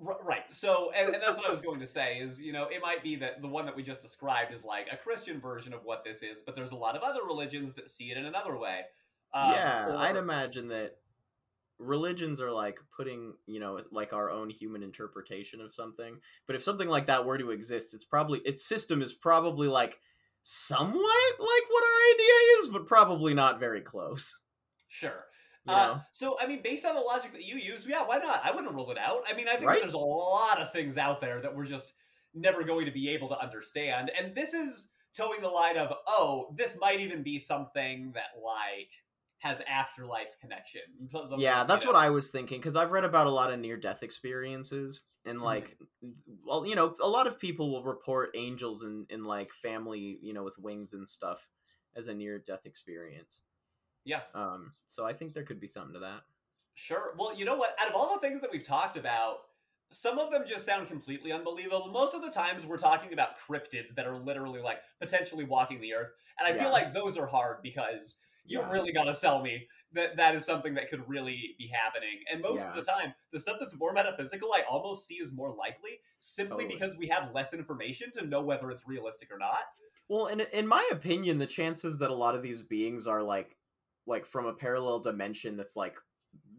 [0.00, 0.50] Right.
[0.50, 3.02] So, and, and that's what I was going to say is, you know, it might
[3.02, 6.04] be that the one that we just described is like a Christian version of what
[6.04, 8.82] this is, but there's a lot of other religions that see it in another way.
[9.34, 10.98] Um, yeah, I'd imagine that
[11.78, 16.18] religions are like putting, you know, like our own human interpretation of something.
[16.46, 19.98] But if something like that were to exist, it's probably its system is probably like
[20.44, 24.38] somewhat like what our idea is, but probably not very close.
[24.88, 25.26] Sure.
[25.64, 28.40] You Uh, so, I mean, based on the logic that you use, yeah, why not?
[28.44, 29.22] I wouldn't rule it out.
[29.28, 29.78] I mean, I think Right?
[29.78, 31.94] there's a lot of things out there that we're just
[32.34, 34.10] never going to be able to understand.
[34.18, 38.90] And this is towing the line of, oh, this might even be something that, like,
[39.38, 40.82] has afterlife connection.
[41.12, 41.92] Something, yeah, you that's know.
[41.92, 45.40] what I was thinking because I've read about a lot of near death experiences and
[45.40, 45.76] like
[46.44, 50.32] well, you know, a lot of people will report angels in in like family, you
[50.32, 51.46] know, with wings and stuff
[51.94, 53.40] as a near death experience.
[54.08, 56.24] Yeah, Um, so I think there could be something to that.
[56.74, 57.14] sure.
[57.18, 57.74] Well, you know what?
[57.80, 59.38] Out of all the things that we've talked about,
[59.90, 61.88] some of them just sound completely unbelievable.
[61.90, 65.94] Most of the times we're talking about cryptids that are literally, like, potentially walking the
[65.94, 66.12] earth.
[66.38, 66.58] And I Yeah.
[66.58, 68.68] feel like those are hard because you Yeah.
[68.68, 72.22] really got to sell me that that is something that could really be happening.
[72.30, 75.54] And most of the time, the stuff that's more metaphysical, I almost see as more
[75.54, 76.66] likely simply Totally.
[76.66, 79.64] because we have less information to know whether it's realistic or not.
[80.08, 83.57] Well, in in my opinion, the chances that a lot of these beings are like
[84.08, 85.96] like from a parallel dimension that's like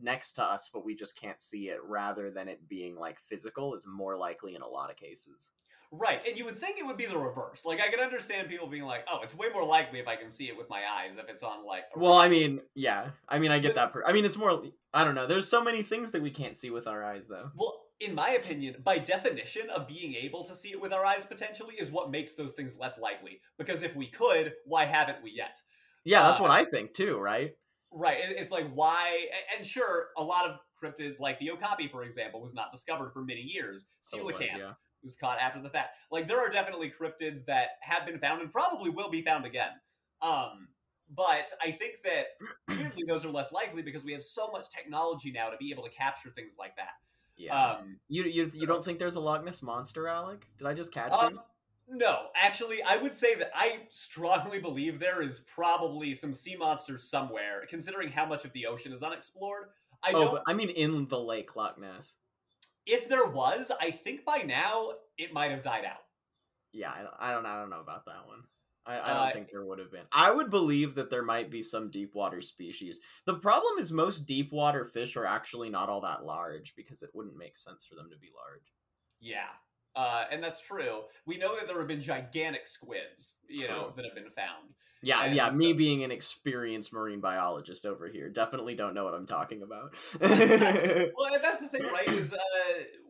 [0.02, 3.76] next to us but we just can't see it rather than it being like physical
[3.76, 5.52] is more likely in a lot of cases.
[5.92, 6.22] Right.
[6.28, 7.66] And you would think it would be the reverse.
[7.66, 10.30] Like, I can understand people being like, oh, it's way more likely if I can
[10.30, 13.10] see it with my eyes if it's on, like, a Well, I mean, yeah.
[13.28, 13.92] I mean, I get that.
[13.92, 14.62] Per- I mean, it's more
[14.94, 15.26] I don't know.
[15.26, 17.50] There's so many things that we can't see with our eyes though.
[17.56, 21.26] Well, in my opinion, by definition of being able to see it with our eyes
[21.26, 23.42] potentially is what makes those things less likely.
[23.58, 25.56] Because if we could, why haven't we yet?
[26.10, 27.56] Yeah, that's Uh, what I think too, right?
[27.92, 28.18] Right.
[28.20, 32.56] It's like why, and sure, a lot of cryptids, like the Okapi, for example, was
[32.56, 33.88] not discovered for many years.
[34.14, 34.74] Oh, was, Coelacanth yeah.
[35.04, 35.90] was caught after the fact.
[36.12, 39.70] Like there are definitely cryptids that have been found and probably will be found again.
[40.24, 40.70] Um,
[41.16, 42.26] but I think that
[42.68, 45.84] weirdly those are less likely because we have so much technology now to be able
[45.84, 46.94] to capture things like that.
[47.38, 47.74] Yeah.
[47.74, 50.48] Um, you you you don't think there's a Loch Ness monster, Alec?
[50.58, 51.40] Did I just catch Um, you?
[51.90, 57.04] No, actually, I would say that I strongly believe there is probably some sea monsters
[57.04, 59.70] somewhere, considering how much of the ocean is unexplored.
[60.04, 60.42] I oh, don't.
[60.48, 62.16] I mean in the lake Loch Ness.
[62.86, 66.04] if there was, I think by now it might have died out.
[66.72, 68.44] Yeah, I don't, I don't, I don't know about that one.
[68.86, 70.06] I, I don't Uh, think there would have been.
[70.12, 73.00] I would believe that there might be some deep water species.
[73.26, 77.10] The problem is most deep water fish are actually not all that large because it
[77.14, 78.74] wouldn't make sense for them to be large.
[79.20, 79.50] Yeah.
[79.96, 81.02] Uh, and that's true.
[81.26, 84.74] We know that there have been gigantic squids, you know, that have been found.
[85.02, 85.50] Yeah, And yeah.
[85.50, 89.96] Me being an experienced marine biologist over here, definitely don't know what I'm talking about.
[90.22, 92.08] Well, that's the thing, right?
[92.08, 92.38] Is uh,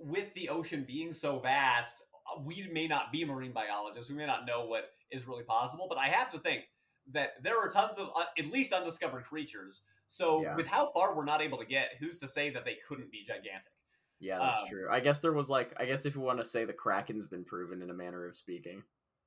[0.01, 2.03] with the ocean being so vast,
[2.43, 5.97] we may not be marine biologists, we may not know what is really possible, but
[5.97, 6.63] I have to think
[7.11, 9.81] that there are tons of uh, at least undiscovered creatures.
[10.07, 10.55] So Yeah.
[10.55, 13.25] with how far we're not able to get, who's to say that they couldn't be
[13.27, 13.71] gigantic?
[14.19, 14.87] Yeah, that's Um, true.
[14.89, 17.45] I guess there was like I guess if you want to say the Kraken's been
[17.45, 18.83] proven in a manner of speaking.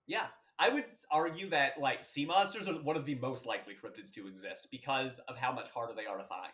[0.07, 0.27] Yeah,
[0.59, 4.27] I would argue that like sea monsters are one of the most likely cryptids to
[4.29, 6.53] exist because of how much harder they are to find.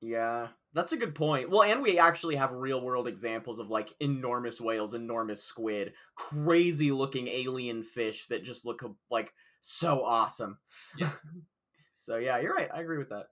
[0.00, 1.48] Yeah, that's a good point.
[1.48, 6.92] Well, and we actually have real world examples of like enormous whales, enormous squid, crazy
[6.92, 10.58] looking alien fish that just look like so awesome.
[10.98, 11.10] Yeah.
[11.98, 12.68] so yeah, you're right.
[12.72, 13.26] I agree with that.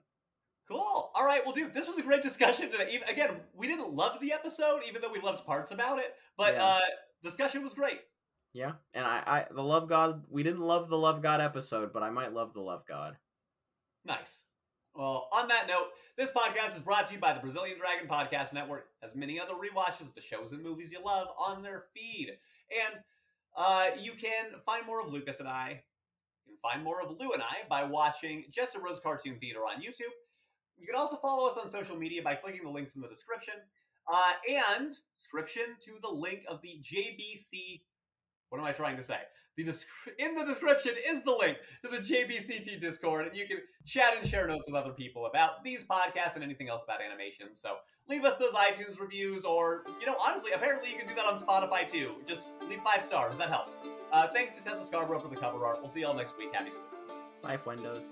[0.67, 1.11] Cool.
[1.13, 1.41] All right.
[1.45, 2.89] Well, dude, this was a great discussion today.
[2.91, 6.15] Even, again, we didn't love the episode, even though we loved parts about it.
[6.37, 6.65] But Yeah.
[6.65, 6.79] uh,
[7.21, 7.99] discussion was great.
[8.53, 10.23] Yeah, and I, I, the love God.
[10.29, 13.17] We didn't love the love God episode, but I might love the love God.
[14.05, 14.45] Nice.
[14.95, 15.87] Well, on that note,
[16.17, 18.87] this podcast is brought to you by the Brazilian Dragon Podcast Network.
[19.03, 22.31] as many other rewatches of the shows and movies you love on their feed,
[22.71, 22.99] and
[23.57, 25.83] uh, you can find more of Lucas and I.
[26.45, 29.81] You can find more of Lou and I by watching Jester Bros Cartoon Theater on
[29.81, 30.13] YouTube.
[30.77, 33.55] You can also follow us on social media by clicking the links in the description,
[34.11, 34.33] uh,
[34.77, 37.81] and description to the link of the JBC.
[38.49, 39.19] What am I trying to say?
[39.57, 43.59] The descri- in the description is the link to the JBCT Discord, and you can
[43.85, 47.55] chat and share notes with other people about these podcasts and anything else about animation.
[47.55, 47.77] So
[48.09, 51.37] leave us those iTunes reviews, or you know, honestly, apparently you can do that on
[51.37, 52.15] Spotify too.
[52.27, 53.37] Just leave five stars.
[53.37, 53.77] That helps.
[54.11, 55.77] Uh, thanks to Tessa Scarbrough for the cover art.
[55.79, 56.53] We'll see y'all next week.
[56.53, 56.83] Happy sleep.
[57.41, 58.11] Bye, Windows.